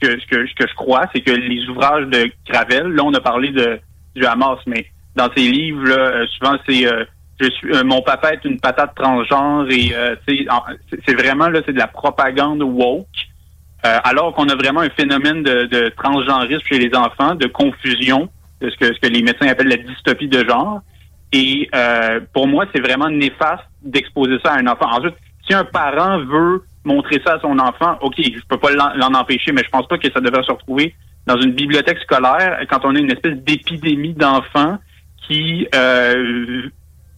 ce 0.00 0.06
que, 0.06 0.18
ce 0.20 0.26
que, 0.26 0.46
ce 0.46 0.54
que 0.54 0.66
je 0.68 0.74
crois, 0.74 1.04
c'est 1.14 1.20
que 1.20 1.30
les 1.30 1.68
ouvrages 1.68 2.06
de 2.06 2.30
Gravel, 2.48 2.88
là, 2.88 3.02
on 3.04 3.12
a 3.14 3.20
parlé 3.20 3.50
de 3.50 3.78
du 4.16 4.24
Hamas, 4.24 4.58
mais 4.66 4.86
dans 5.14 5.28
ces 5.36 5.42
livres, 5.42 5.84
là, 5.84 5.96
euh, 5.98 6.26
souvent, 6.38 6.56
c'est 6.66 6.86
euh, 6.86 7.04
je 7.40 7.50
suis 7.50 7.72
euh, 7.74 7.84
mon 7.84 8.02
papa 8.02 8.32
est 8.32 8.44
une 8.44 8.58
patate 8.60 8.94
transgenre 8.94 9.66
et 9.70 9.92
euh, 9.94 10.16
c'est- 10.26 11.14
vraiment 11.14 11.48
là, 11.48 11.60
c'est 11.66 11.72
de 11.72 11.78
la 11.78 11.86
propagande 11.86 12.62
woke. 12.62 13.06
Euh, 13.86 13.96
alors 14.02 14.34
qu'on 14.34 14.48
a 14.48 14.56
vraiment 14.56 14.80
un 14.80 14.90
phénomène 14.90 15.42
de, 15.44 15.66
de 15.66 15.88
transgenrisme 15.96 16.62
chez 16.66 16.78
les 16.80 16.92
enfants, 16.96 17.36
de 17.36 17.46
confusion, 17.46 18.28
de 18.60 18.70
ce 18.70 18.76
que, 18.76 18.92
ce 18.92 18.98
que 18.98 19.06
les 19.06 19.22
médecins 19.22 19.46
appellent 19.46 19.68
la 19.68 19.76
dystopie 19.76 20.26
de 20.26 20.44
genre. 20.44 20.80
Et 21.32 21.68
euh, 21.74 22.18
pour 22.32 22.48
moi, 22.48 22.64
c'est 22.74 22.80
vraiment 22.80 23.08
néfaste 23.08 23.62
d'exposer 23.82 24.38
ça 24.44 24.54
à 24.54 24.58
un 24.58 24.66
enfant. 24.66 24.86
Ensuite, 24.90 25.14
si 25.46 25.54
un 25.54 25.64
parent 25.64 26.18
veut 26.24 26.64
montrer 26.84 27.20
ça 27.24 27.34
à 27.34 27.40
son 27.40 27.56
enfant, 27.58 27.96
OK, 28.00 28.14
je 28.18 28.40
peux 28.48 28.56
pas 28.58 28.70
l'en 28.72 29.14
empêcher, 29.14 29.52
mais 29.52 29.62
je 29.64 29.70
pense 29.70 29.86
pas 29.86 29.98
que 29.98 30.10
ça 30.10 30.20
devrait 30.20 30.42
se 30.42 30.50
retrouver 30.50 30.94
dans 31.26 31.40
une 31.40 31.52
bibliothèque 31.52 31.98
scolaire 32.00 32.58
quand 32.68 32.84
on 32.84 32.96
a 32.96 32.98
une 32.98 33.12
espèce 33.12 33.36
d'épidémie 33.36 34.14
d'enfants 34.14 34.78
qui 35.26 35.68
euh, 35.74 36.62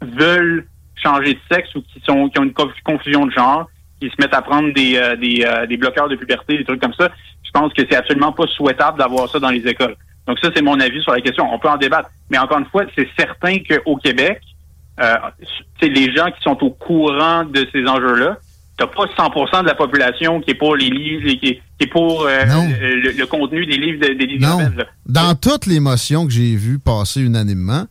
veulent 0.02 0.66
changer 1.02 1.34
de 1.34 1.40
sexe 1.50 1.74
ou 1.74 1.82
qui 1.82 2.00
sont 2.06 2.28
qui 2.28 2.38
ont 2.38 2.44
une 2.44 2.52
conf- 2.52 2.72
confusion 2.84 3.26
de 3.26 3.32
genre, 3.32 3.68
qui 4.00 4.08
se 4.08 4.14
mettent 4.18 4.34
à 4.34 4.42
prendre 4.42 4.72
des 4.74 4.96
euh, 4.96 5.16
des, 5.16 5.44
euh, 5.46 5.66
des 5.66 5.76
bloqueurs 5.76 6.08
de 6.08 6.16
puberté, 6.16 6.58
des 6.58 6.64
trucs 6.64 6.80
comme 6.80 6.94
ça. 6.94 7.10
Je 7.42 7.50
pense 7.52 7.72
que 7.72 7.82
c'est 7.88 7.96
absolument 7.96 8.32
pas 8.32 8.46
souhaitable 8.48 8.98
d'avoir 8.98 9.28
ça 9.30 9.38
dans 9.40 9.50
les 9.50 9.66
écoles. 9.66 9.96
Donc 10.26 10.38
ça, 10.40 10.50
c'est 10.54 10.62
mon 10.62 10.78
avis 10.78 11.02
sur 11.02 11.12
la 11.12 11.20
question. 11.20 11.52
On 11.52 11.58
peut 11.58 11.68
en 11.68 11.76
débattre, 11.78 12.10
mais 12.30 12.38
encore 12.38 12.58
une 12.58 12.66
fois, 12.66 12.84
c'est 12.96 13.08
certain 13.18 13.56
qu'au 13.58 13.96
Québec, 13.96 14.40
euh, 15.00 15.14
les 15.82 16.14
gens 16.14 16.26
qui 16.30 16.40
sont 16.42 16.62
au 16.62 16.70
courant 16.70 17.44
de 17.44 17.66
ces 17.72 17.84
enjeux-là. 17.86 18.36
T'as 18.76 18.86
pas 18.86 19.04
100% 19.04 19.62
de 19.62 19.66
la 19.66 19.74
population 19.74 20.40
qui 20.40 20.52
est 20.52 20.54
pour 20.54 20.74
les 20.74 20.88
livres, 20.88 21.24
qui 21.38 21.48
est, 21.48 21.54
qui 21.78 21.84
est 21.84 21.86
pour 21.86 22.22
euh, 22.22 22.44
le, 22.80 23.10
le 23.12 23.26
contenu 23.26 23.66
des 23.66 23.76
livres 23.76 24.00
de- 24.06 24.14
des 24.14 24.26
livres 24.26 24.46
Non. 24.48 24.58
Dans 25.06 25.34
toutes 25.34 25.66
les 25.66 25.80
motions 25.80 26.24
que 26.26 26.32
j'ai 26.32 26.56
vues 26.56 26.78
passer 26.78 27.20
unanimement, 27.20 27.84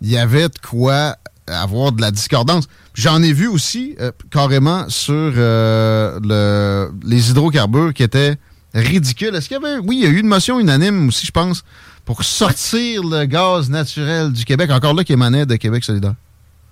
il 0.00 0.10
y 0.10 0.16
avait 0.16 0.48
de 0.48 0.58
quoi 0.66 1.16
avoir 1.50 1.92
de 1.92 2.00
la 2.00 2.10
discordance. 2.10 2.66
J'en 2.94 3.22
ai 3.22 3.32
vu 3.32 3.48
aussi 3.48 3.96
euh, 4.00 4.12
carrément 4.30 4.88
sur 4.88 5.14
euh, 5.14 6.18
le, 6.22 6.90
les 7.04 7.30
hydrocarbures 7.30 7.92
qui 7.94 8.02
étaient 8.02 8.36
ridicules. 8.74 9.34
Est-ce 9.34 9.48
qu'il 9.48 9.60
y 9.60 9.64
avait... 9.64 9.78
Oui, 9.78 9.98
il 10.00 10.04
y 10.04 10.06
a 10.06 10.10
eu 10.10 10.18
une 10.20 10.26
motion 10.26 10.60
unanime 10.60 11.08
aussi, 11.08 11.26
je 11.26 11.32
pense, 11.32 11.64
pour 12.04 12.24
sortir 12.24 13.02
le 13.02 13.24
gaz 13.24 13.68
naturel 13.70 14.32
du 14.32 14.44
Québec. 14.44 14.70
Encore 14.70 14.94
là, 14.94 15.04
qui 15.04 15.12
émanait 15.12 15.46
de 15.46 15.56
Québec 15.56 15.84
solidaire. 15.84 16.14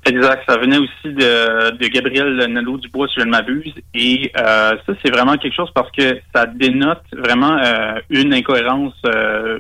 Exact. 0.09 0.43
Ça 0.49 0.57
venait 0.57 0.79
aussi 0.79 1.05
de, 1.05 1.77
de 1.77 1.89
Gabriel 1.89 2.35
Nadeau-Dubois, 2.51 3.09
si 3.09 3.21
je 3.21 3.27
ne 3.27 3.31
m'abuse. 3.31 3.75
Et 3.95 4.33
euh, 4.37 4.77
ça, 4.87 4.93
c'est 5.03 5.11
vraiment 5.11 5.37
quelque 5.37 5.55
chose 5.55 5.71
parce 5.75 5.91
que 5.93 6.19
ça 6.35 6.47
dénote 6.47 7.03
vraiment 7.13 7.59
euh, 7.59 8.01
une 8.09 8.33
incohérence 8.33 8.95
euh, 9.05 9.59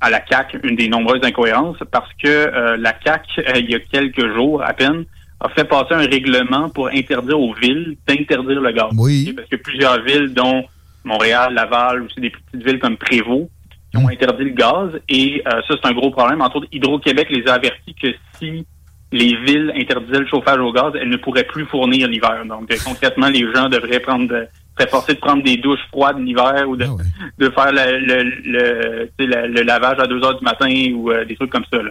à 0.00 0.08
la 0.08 0.20
CAC, 0.20 0.56
une 0.62 0.76
des 0.76 0.88
nombreuses 0.88 1.20
incohérences, 1.22 1.76
parce 1.90 2.10
que 2.22 2.76
la 2.76 2.92
CAC, 2.92 3.26
il 3.56 3.70
y 3.70 3.74
a 3.74 3.80
quelques 3.80 4.34
jours 4.34 4.62
à 4.62 4.72
peine, 4.72 5.04
a 5.40 5.48
fait 5.50 5.64
passer 5.64 5.94
un 5.94 6.06
règlement 6.06 6.70
pour 6.70 6.88
interdire 6.88 7.38
aux 7.38 7.52
villes 7.52 7.96
d'interdire 8.06 8.60
le 8.60 8.72
gaz. 8.72 8.90
Oui. 8.96 9.32
Parce 9.36 9.48
que 9.48 9.56
plusieurs 9.56 10.02
villes, 10.02 10.32
dont 10.32 10.64
Montréal, 11.04 11.52
Laval, 11.52 12.02
aussi 12.02 12.20
des 12.20 12.30
petites 12.30 12.64
villes 12.64 12.78
comme 12.78 12.96
Prévost, 12.96 13.50
qui 13.90 13.98
ont 13.98 14.08
interdit 14.08 14.44
le 14.44 14.50
gaz. 14.50 14.90
Et 15.08 15.42
ça, 15.44 15.60
c'est 15.68 15.86
un 15.86 15.92
gros 15.92 16.10
problème. 16.10 16.40
Entre 16.40 16.56
autres, 16.56 16.68
Hydro-Québec 16.72 17.28
les 17.30 17.46
a 17.48 17.54
avertis 17.54 17.94
que 18.00 18.08
si 18.38 18.66
les 19.12 19.36
villes 19.44 19.72
interdisaient 19.76 20.20
le 20.20 20.26
chauffage 20.26 20.58
au 20.58 20.72
gaz, 20.72 20.92
elles 21.00 21.08
ne 21.10 21.16
pourraient 21.18 21.44
plus 21.46 21.66
fournir 21.66 22.08
l'hiver. 22.08 22.44
Donc, 22.46 22.70
euh, 22.70 22.76
concrètement, 22.84 23.28
les 23.28 23.46
gens 23.54 23.68
devraient 23.68 24.00
prendre 24.00 24.26
de, 24.28 24.46
seraient 24.78 24.90
forcés 24.90 25.14
de 25.14 25.18
prendre 25.20 25.42
des 25.44 25.58
douches 25.58 25.86
froides 25.90 26.18
l'hiver 26.18 26.64
ou 26.68 26.76
de, 26.76 26.84
Ah 26.88 26.92
ouais. 26.94 27.04
de 27.38 27.50
faire 27.50 27.72
le, 27.72 29.62
lavage 29.62 29.98
à 30.00 30.06
2 30.06 30.24
heures 30.24 30.38
du 30.38 30.44
matin 30.44 30.68
ou 30.94 31.10
euh, 31.10 31.24
des 31.26 31.36
trucs 31.36 31.50
comme 31.50 31.64
ça. 31.70 31.82
là. 31.82 31.90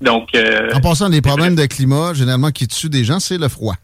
Donc, 0.00 0.28
euh, 0.34 0.70
En 0.74 0.80
passant, 0.80 1.08
les 1.08 1.22
problèmes 1.22 1.54
de 1.54 1.64
climat, 1.66 2.12
généralement, 2.14 2.50
qui 2.50 2.66
tuent 2.68 2.90
des 2.90 3.04
gens, 3.04 3.20
c'est 3.20 3.38
le 3.38 3.48
froid. 3.48 3.76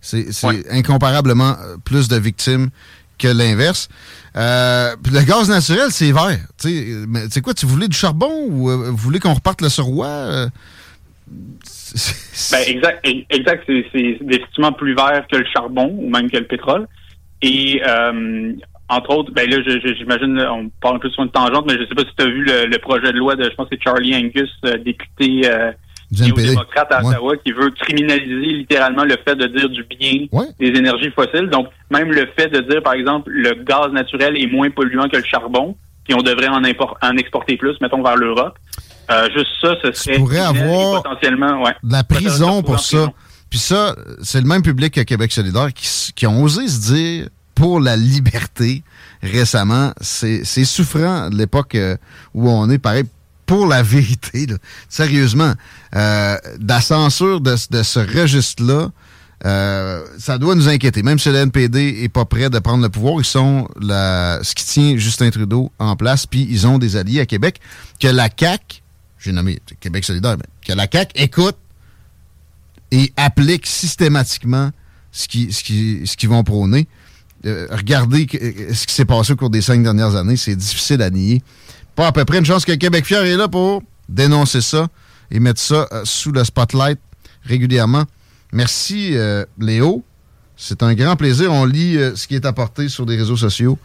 C'est 0.00 0.26
Ouais. 0.44 0.62
incomparablement 0.70 1.54
plus 1.84 2.08
de 2.08 2.16
victimes 2.16 2.70
que 3.18 3.28
l'inverse. 3.28 3.88
Euh, 4.36 4.96
le 5.12 5.20
gaz 5.22 5.48
naturel, 5.48 5.88
c'est 5.90 6.10
vert. 6.10 6.38
Tu 6.60 7.06
sais, 7.30 7.40
quoi, 7.40 7.54
tu 7.54 7.66
voulais 7.66 7.86
du 7.86 7.96
charbon 7.96 8.32
ou 8.48 8.68
vous 8.70 8.96
voulez 8.96 9.20
qu'on 9.20 9.34
reparte 9.34 9.60
le 9.60 9.68
surroi? 9.68 10.48
Ben, 12.50 12.58
exact, 12.66 13.06
exact. 13.30 13.64
C'est, 13.66 14.18
définitivement 14.22 14.72
plus 14.72 14.94
vert 14.94 15.24
que 15.30 15.36
le 15.36 15.46
charbon 15.52 15.94
ou 15.98 16.08
même 16.08 16.30
que 16.30 16.38
le 16.38 16.46
pétrole. 16.46 16.86
Et 17.42 17.82
euh, 17.86 18.52
entre 18.88 19.10
autres, 19.10 19.32
ben 19.32 19.48
là, 19.50 19.56
j'imagine, 19.96 20.38
on 20.40 20.68
parle 20.80 20.96
un 20.96 20.98
peu 20.98 21.10
sur 21.10 21.22
une 21.22 21.30
tangente, 21.30 21.64
mais 21.66 21.74
je 21.78 21.86
sais 21.86 21.94
pas 21.94 22.02
si 22.02 22.14
tu 22.16 22.24
as 22.24 22.28
vu 22.28 22.44
le, 22.44 22.66
le 22.66 22.78
projet 22.78 23.12
de 23.12 23.18
loi 23.18 23.36
de, 23.36 23.44
je 23.44 23.54
pense 23.54 23.68
que 23.68 23.76
c'est 23.76 23.82
Charlie 23.82 24.14
Angus, 24.14 24.50
euh, 24.64 24.76
député 24.78 25.42
euh, 25.50 25.72
néo-démocrate 26.20 26.92
à 26.92 27.02
Ouais. 27.02 27.14
Ottawa, 27.14 27.36
qui 27.38 27.52
veut 27.52 27.70
criminaliser 27.70 28.52
littéralement 28.52 29.04
le 29.04 29.16
fait 29.26 29.34
de 29.34 29.46
dire 29.46 29.68
du 29.70 29.82
bien 29.84 30.26
Ouais. 30.30 30.46
des 30.60 30.68
énergies 30.68 31.10
fossiles. 31.10 31.48
Donc, 31.48 31.68
même 31.90 32.12
le 32.12 32.26
fait 32.38 32.48
de 32.48 32.60
dire, 32.60 32.82
par 32.82 32.92
exemple, 32.94 33.30
le 33.30 33.54
gaz 33.64 33.90
naturel 33.92 34.36
est 34.36 34.46
moins 34.46 34.70
polluant 34.70 35.08
que 35.08 35.16
le 35.16 35.24
charbon, 35.24 35.76
puis 36.04 36.14
on 36.14 36.22
devrait 36.22 36.48
en 36.48 37.16
exporter 37.16 37.56
plus, 37.56 37.80
mettons, 37.80 38.02
vers 38.02 38.16
l'Europe. 38.16 38.56
Euh, 39.10 39.28
juste 39.36 39.48
ça, 39.60 39.74
ce 39.82 39.92
serait 39.92 40.18
pourrais 40.18 40.38
criminel 40.38 40.66
et 40.66 40.72
avoir 40.72 41.02
potentiellement, 41.02 41.62
ouais. 41.62 41.74
de 41.82 41.92
la 41.92 42.04
prison 42.04 42.62
pour 42.62 42.80
ça. 42.80 43.12
Puis 43.50 43.58
ça, 43.58 43.94
c'est 44.22 44.40
le 44.40 44.46
même 44.46 44.62
public 44.62 44.94
que 44.94 45.00
Québec 45.02 45.30
solidaire 45.32 45.68
qui, 45.74 46.26
ont 46.26 46.42
osé 46.42 46.66
se 46.68 46.80
dire 46.92 47.28
pour 47.54 47.80
la 47.80 47.96
liberté 47.96 48.82
récemment. 49.22 49.92
C'est 50.00 50.44
souffrant 50.64 51.28
de 51.30 51.36
l'époque 51.36 51.74
euh, 51.74 51.96
où 52.34 52.48
on 52.48 52.70
est 52.70 52.78
pareil 52.78 53.04
pour 53.44 53.66
la 53.66 53.82
vérité. 53.82 54.46
là. 54.46 54.56
Sérieusement, 54.88 55.52
euh, 55.94 56.36
de 56.58 56.68
la 56.68 56.80
censure 56.80 57.40
de, 57.40 57.56
ce- 57.56 57.68
de 57.70 57.82
ce 57.82 57.98
registre-là, 58.00 58.88
euh, 59.44 60.04
ça 60.18 60.38
doit 60.38 60.54
nous 60.54 60.68
inquiéter. 60.68 61.02
Même 61.02 61.18
si 61.18 61.28
le 61.28 61.36
NPD 61.36 61.98
est 62.04 62.08
pas 62.08 62.24
prêt 62.24 62.48
de 62.48 62.58
prendre 62.60 62.82
le 62.82 62.88
pouvoir, 62.88 63.16
ils 63.18 63.24
sont 63.24 63.68
la, 63.80 64.38
ce 64.42 64.54
qui 64.54 64.64
tient 64.64 64.96
Justin 64.96 65.30
Trudeau 65.30 65.72
en 65.78 65.96
place, 65.96 66.26
puis 66.26 66.46
ils 66.48 66.66
ont 66.66 66.78
des 66.78 66.96
alliés 66.96 67.20
à 67.20 67.26
Québec 67.26 67.60
que 68.00 68.06
la 68.08 68.28
CAQ, 68.34 68.81
j'ai 69.22 69.32
nommé 69.32 69.60
Québec 69.80 70.04
solidaire, 70.04 70.36
mais 70.36 70.44
que 70.66 70.72
la 70.76 70.86
CAQ 70.90 71.12
écoute 71.16 71.56
et 72.90 73.12
applique 73.16 73.66
systématiquement 73.66 74.70
ce 75.10 75.28
qu'ils 75.28 75.52
ce 75.52 75.62
qui, 75.62 76.02
ce 76.04 76.26
vont 76.26 76.44
prôner. 76.44 76.88
Euh, 77.44 77.66
regardez 77.70 78.26
euh, 78.34 78.72
ce 78.72 78.86
qui 78.86 78.94
s'est 78.94 79.04
passé 79.04 79.32
au 79.32 79.36
cours 79.36 79.50
des 79.50 79.62
cinq 79.62 79.82
dernières 79.82 80.14
années, 80.14 80.36
c'est 80.36 80.56
difficile 80.56 81.02
à 81.02 81.10
nier. 81.10 81.42
Pas 81.96 82.06
à 82.06 82.12
peu 82.12 82.24
près 82.24 82.38
une 82.38 82.44
chance 82.44 82.64
que 82.64 82.72
Québec 82.72 83.04
Fier 83.04 83.24
est 83.24 83.36
là 83.36 83.48
pour 83.48 83.82
dénoncer 84.08 84.60
ça 84.60 84.88
et 85.30 85.40
mettre 85.40 85.60
ça 85.60 85.88
euh, 85.92 86.02
sous 86.04 86.32
le 86.32 86.44
spotlight 86.44 86.98
régulièrement. 87.44 88.04
Merci, 88.52 89.16
euh, 89.16 89.44
Léo. 89.58 90.04
C'est 90.56 90.82
un 90.82 90.94
grand 90.94 91.16
plaisir. 91.16 91.52
On 91.52 91.64
lit 91.64 91.98
ce 92.14 92.26
qui 92.26 92.36
est 92.36 92.46
apporté 92.46 92.88
sur 92.88 93.04
les 93.04 93.16
réseaux 93.16 93.36
sociaux 93.36 93.78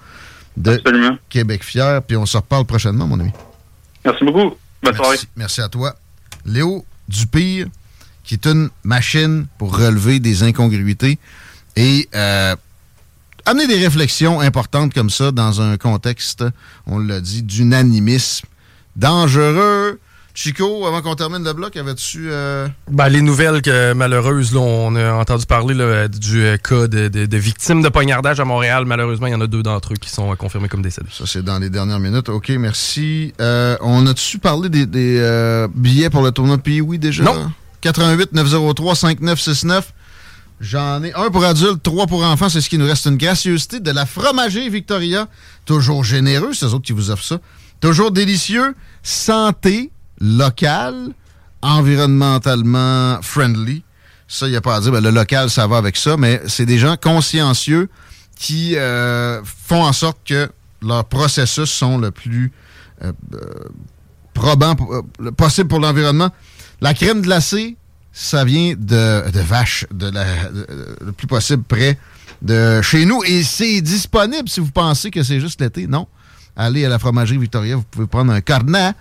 de 0.57 0.73
Absolument. 0.73 1.17
Québec 1.29 1.63
Fier, 1.63 2.01
puis 2.03 2.17
on 2.17 2.25
se 2.25 2.37
reparle 2.37 2.65
prochainement, 2.65 3.07
mon 3.07 3.19
ami. 3.19 3.31
Merci 4.05 4.23
beaucoup. 4.23 4.55
Merci 5.35 5.61
à 5.61 5.69
toi. 5.69 5.95
Léo 6.45 6.85
Dupire, 7.07 7.67
qui 8.23 8.35
est 8.35 8.45
une 8.45 8.69
machine 8.83 9.47
pour 9.57 9.77
relever 9.77 10.19
des 10.19 10.43
incongruités 10.43 11.17
et 11.75 12.09
euh, 12.13 12.55
amener 13.45 13.67
des 13.67 13.77
réflexions 13.77 14.39
importantes 14.39 14.93
comme 14.93 15.09
ça 15.09 15.31
dans 15.31 15.61
un 15.61 15.77
contexte, 15.77 16.43
on 16.85 16.99
l'a 16.99 17.21
dit, 17.21 17.43
d'unanimisme 17.43 18.47
dangereux. 18.95 19.99
Chico, 20.41 20.85
avant 20.85 21.01
qu'on 21.01 21.15
termine 21.15 21.43
le 21.43 21.51
bloc, 21.51 21.75
avais-tu... 21.77 22.27
euh, 22.29 22.67
Ben, 22.91 23.09
les 23.09 23.23
nouvelles 23.23 23.63
que, 23.63 23.93
malheureuses, 23.93 24.53
là, 24.53 24.59
on 24.59 24.95
a 24.95 25.13
entendu 25.13 25.47
parler 25.47 25.73
là, 25.73 26.07
du 26.07 26.43
euh, 26.43 26.57
cas 26.57 26.85
de, 26.85 27.07
de- 27.07 27.25
de 27.25 27.37
victimes 27.37 27.81
de 27.81 27.89
poignardage 27.89 28.39
à 28.39 28.45
Montréal. 28.45 28.85
Malheureusement, 28.85 29.25
il 29.25 29.31
y 29.31 29.33
en 29.35 29.41
a 29.41 29.47
deux 29.47 29.63
d'entre 29.63 29.93
eux 29.93 29.97
qui 29.99 30.11
sont 30.11 30.31
euh, 30.31 30.35
confirmés 30.35 30.69
comme 30.69 30.83
décédés. 30.83 31.09
Ça, 31.11 31.23
c'est 31.25 31.41
dans 31.41 31.57
les 31.57 31.71
dernières 31.71 31.99
minutes. 31.99 32.29
OK, 32.29 32.49
merci. 32.49 33.33
Euh, 33.41 33.77
on 33.81 34.05
a-tu 34.05 34.37
parlé 34.37 34.69
des, 34.69 34.85
des, 34.85 35.65
billets 35.73 36.11
pour 36.11 36.21
le 36.21 36.29
tournoi 36.31 36.59
Puis 36.59 36.81
oui 36.81 36.99
déjà? 36.99 37.23
Non. 37.23 37.51
88 37.81 38.33
903 38.33 38.93
5969. 38.95 39.91
J'en 40.61 41.03
ai 41.03 41.13
un 41.15 41.31
pour 41.31 41.45
adultes, 41.45 41.81
trois 41.81 42.05
pour 42.05 42.23
enfants. 42.23 42.49
C'est 42.49 42.61
ce 42.61 42.69
qui 42.69 42.77
nous 42.77 42.85
reste. 42.85 43.07
Une 43.07 43.17
gracieuseté 43.17 43.79
de 43.79 43.89
la 43.89 44.05
fromagerie 44.05 44.69
Victoria. 44.69 45.27
Toujours 45.65 46.03
généreux, 46.03 46.53
c'est 46.53 46.67
eux 46.67 46.73
autres 46.75 46.85
qui 46.85 46.93
vous 46.93 47.09
offrent 47.09 47.23
ça. 47.25 47.39
Toujours 47.81 48.11
délicieux. 48.11 48.75
Santé, 49.01 49.89
local, 50.19 51.09
environnementalement 51.61 53.19
friendly. 53.21 53.83
Ça, 54.27 54.47
il 54.47 54.51
n'y 54.51 54.57
a 54.57 54.61
pas 54.61 54.75
à 54.75 54.81
dire. 54.81 54.91
Ben, 54.91 55.01
le 55.01 55.09
local, 55.11 55.49
ça 55.49 55.67
va 55.67 55.77
avec 55.77 55.95
ça, 55.97 56.17
mais 56.17 56.41
c'est 56.47 56.65
des 56.65 56.77
gens 56.77 56.97
consciencieux 57.01 57.89
qui 58.37 58.75
euh, 58.75 59.41
font 59.43 59.83
en 59.83 59.93
sorte 59.93 60.17
que 60.25 60.49
leurs 60.81 61.05
processus 61.05 61.69
sont 61.69 61.97
le 61.97 62.11
plus 62.11 62.51
euh, 63.03 63.11
euh, 63.33 63.39
probants 64.33 64.75
po- 64.75 64.93
euh, 64.93 65.01
le 65.19 65.31
possible 65.31 65.67
pour 65.69 65.79
l'environnement. 65.79 66.29
La 66.81 66.93
crème 66.93 67.21
glacée, 67.21 67.77
ça 68.11 68.43
vient 68.43 68.73
de, 68.77 69.39
vaches, 69.41 69.85
de 69.91 70.09
la, 70.09 70.25
le 71.05 71.11
plus 71.11 71.27
possible 71.27 71.63
près 71.63 71.97
de 72.41 72.81
chez 72.81 73.05
nous. 73.05 73.23
Et 73.23 73.43
c'est 73.43 73.81
disponible 73.81 74.49
si 74.49 74.59
vous 74.59 74.71
pensez 74.71 75.09
que 75.09 75.23
c'est 75.23 75.39
juste 75.39 75.61
l'été. 75.61 75.87
Non. 75.87 76.07
Allez 76.55 76.85
à 76.85 76.89
la 76.89 76.99
fromagerie 76.99 77.37
Victoria, 77.37 77.75
vous 77.75 77.83
pouvez 77.89 78.07
prendre 78.07 78.31
un 78.31 78.41
carnet 78.41 78.93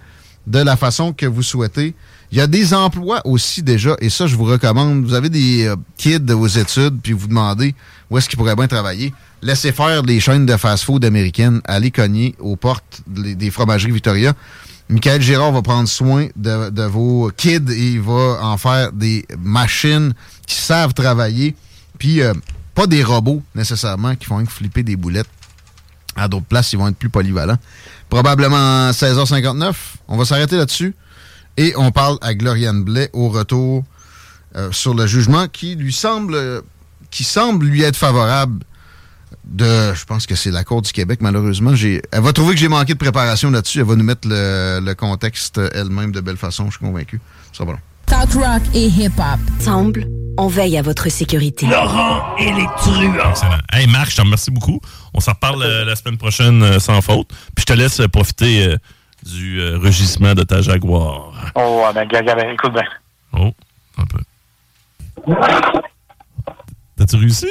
de 0.46 0.58
la 0.58 0.76
façon 0.76 1.12
que 1.12 1.26
vous 1.26 1.42
souhaitez. 1.42 1.94
Il 2.32 2.38
y 2.38 2.40
a 2.40 2.46
des 2.46 2.74
emplois 2.74 3.20
aussi 3.24 3.62
déjà, 3.62 3.96
et 4.00 4.10
ça, 4.10 4.26
je 4.26 4.36
vous 4.36 4.44
recommande. 4.44 5.04
Vous 5.04 5.14
avez 5.14 5.28
des 5.28 5.66
euh, 5.66 5.76
kids 5.96 6.20
de 6.20 6.34
vos 6.34 6.46
études, 6.46 7.00
puis 7.02 7.12
vous 7.12 7.28
demandez 7.28 7.74
où 8.10 8.18
est-ce 8.18 8.28
qu'ils 8.28 8.38
pourraient 8.38 8.56
bien 8.56 8.66
travailler. 8.66 9.12
Laissez 9.42 9.72
faire 9.72 10.02
les 10.02 10.18
chaînes 10.18 10.46
de 10.46 10.56
fast-food 10.56 11.04
américaines. 11.04 11.60
Allez 11.64 11.90
cogner 11.90 12.34
aux 12.40 12.56
portes 12.56 13.02
des 13.06 13.50
fromageries 13.50 13.92
Victoria. 13.92 14.32
Michael 14.88 15.20
Girard 15.20 15.52
va 15.52 15.62
prendre 15.62 15.88
soin 15.88 16.28
de, 16.36 16.82
vos 16.84 17.30
kids 17.36 17.70
et 17.70 17.92
il 17.92 18.00
va 18.00 18.38
en 18.42 18.56
faire 18.56 18.92
des 18.92 19.26
machines 19.38 20.14
qui 20.46 20.56
savent 20.56 20.94
travailler. 20.94 21.54
Puis, 21.98 22.22
euh, 22.22 22.32
pas 22.74 22.86
des 22.86 23.02
robots 23.02 23.42
nécessairement 23.54 24.14
qui 24.14 24.26
font 24.26 24.44
flipper 24.46 24.82
des 24.82 24.96
boulettes. 24.96 25.28
À 26.14 26.28
d'autres 26.28 26.46
places, 26.46 26.72
ils 26.72 26.78
vont 26.78 26.88
être 26.88 26.96
plus 26.96 27.08
polyvalents. 27.08 27.58
Probablement 28.08 28.90
16h59. 28.90 29.74
On 30.08 30.16
va 30.16 30.24
s'arrêter 30.24 30.56
là-dessus. 30.56 30.94
Et 31.56 31.72
on 31.76 31.90
parle 31.90 32.18
à 32.20 32.34
Gloriane 32.34 32.84
Blais 32.84 33.10
au 33.12 33.28
retour 33.28 33.84
euh, 34.56 34.70
sur 34.72 34.94
le 34.94 35.06
jugement 35.06 35.48
qui 35.48 35.74
lui 35.74 35.92
semble 35.92 36.62
qui 37.10 37.24
semble 37.24 37.66
lui 37.66 37.82
être 37.82 37.96
favorable 37.96 38.64
de 39.44 39.94
je 39.94 40.04
pense 40.04 40.26
que 40.26 40.34
c'est 40.34 40.50
la 40.50 40.64
Cour 40.64 40.82
du 40.82 40.92
Québec 40.92 41.20
malheureusement 41.22 41.72
elle 41.74 42.20
va 42.20 42.32
trouver 42.32 42.54
que 42.54 42.60
j'ai 42.60 42.68
manqué 42.68 42.94
de 42.94 42.98
préparation 42.98 43.50
là-dessus 43.50 43.78
elle 43.80 43.86
va 43.86 43.96
nous 43.96 44.04
mettre 44.04 44.28
le, 44.28 44.92
contexte 44.94 45.60
elle-même 45.72 46.12
de 46.12 46.20
belle 46.20 46.36
façon 46.36 46.66
je 46.66 46.78
suis 46.78 46.80
convaincu 46.80 47.20
ça 47.52 47.64
va. 47.64 47.74
Talk 48.06 48.32
rock 48.34 48.62
et 48.74 48.86
hip-hop. 48.86 49.40
Ensemble, 49.58 50.06
on 50.38 50.46
veille 50.48 50.78
à 50.78 50.82
votre 50.82 51.08
sécurité. 51.10 51.66
Laurent 51.66 52.36
et 52.38 52.52
les 52.52 52.66
truands. 52.76 53.30
Excellent. 53.30 53.58
Hey 53.72 53.86
Marc, 53.86 54.10
je 54.10 54.16
te 54.16 54.22
remercie 54.22 54.50
beaucoup. 54.50 54.80
On 55.14 55.20
s'en 55.20 55.32
reparle 55.32 55.62
euh, 55.62 55.84
la 55.84 55.96
semaine 55.96 56.16
prochaine 56.16 56.62
euh, 56.62 56.78
sans 56.78 57.00
faute. 57.00 57.28
Puis 57.28 57.62
je 57.62 57.64
te 57.66 57.72
laisse 57.72 58.00
euh, 58.00 58.08
profiter 58.08 58.66
euh, 58.66 58.76
du 59.24 59.60
euh, 59.60 59.78
rugissement 59.78 60.34
de 60.34 60.42
ta 60.42 60.62
Jaguar. 60.62 61.32
Oh, 61.54 61.82
ouais, 61.84 61.92
ben, 61.94 62.06
gaga, 62.06 62.34
ben, 62.34 62.50
écoute 62.50 62.72
bien. 62.72 62.84
Oh, 63.32 63.52
un 63.98 64.04
peu. 64.06 64.18
T'as-tu 66.96 67.16
réussi? 67.16 67.48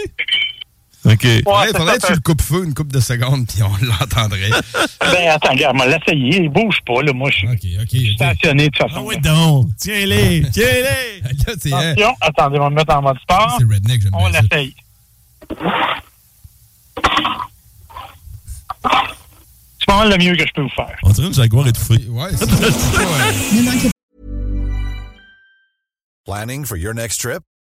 OK. 1.05 1.27
faudrait, 1.43 1.67
faudrait 1.67 1.97
que 1.99 2.07
tu 2.07 2.13
le 2.13 2.19
coupes 2.19 2.41
feu 2.41 2.63
une 2.65 2.73
coupe 2.73 2.91
de 2.91 2.99
secondes, 2.99 3.45
puis 3.47 3.61
on 3.63 3.85
l'entendrait. 3.85 4.49
Ben, 4.99 5.29
attends, 5.29 5.51
regarde, 5.51 5.75
moi, 5.75 5.85
l'essayer. 5.85 6.41
Il 6.43 6.49
bouge 6.49 6.79
pas, 6.85 7.01
là. 7.01 7.13
Moi, 7.13 7.29
je 7.29 7.45
suis 7.87 8.15
stationné 8.15 8.69
de 8.69 8.71
toute 8.71 8.89
façon. 8.89 8.95
Ah 8.99 9.03
oui, 9.05 9.17
donc. 9.19 9.67
Tiens-les. 9.77 10.43
Tiens-les. 10.51 11.21
C'est 11.59 11.71
hein, 11.73 11.91
Attention, 11.91 12.15
attendez, 12.21 12.57
on 12.59 12.63
va 12.63 12.69
me 12.69 12.75
mettre 12.75 12.95
en 12.95 13.01
mode 13.01 13.19
sport. 13.19 13.55
c'est 13.59 13.65
redneck, 13.65 14.01
j'aime 14.01 14.11
On 14.13 14.27
l'essaye. 14.27 14.75
C'est 19.79 19.85
pas 19.87 19.97
mal 19.99 20.09
le 20.09 20.17
mieux 20.17 20.35
que 20.35 20.45
je 20.47 20.53
peux 20.53 20.63
vous 20.63 20.69
faire. 20.69 20.95
On 21.03 21.11
dirait 21.11 21.27
une 21.27 21.33
Jaguar 21.33 21.67
étouffée. 21.67 22.07
Ouais, 22.09 22.31
Planning 26.25 26.65
for 26.65 26.77
your 26.77 26.93
next 26.95 27.21
trip? 27.21 27.43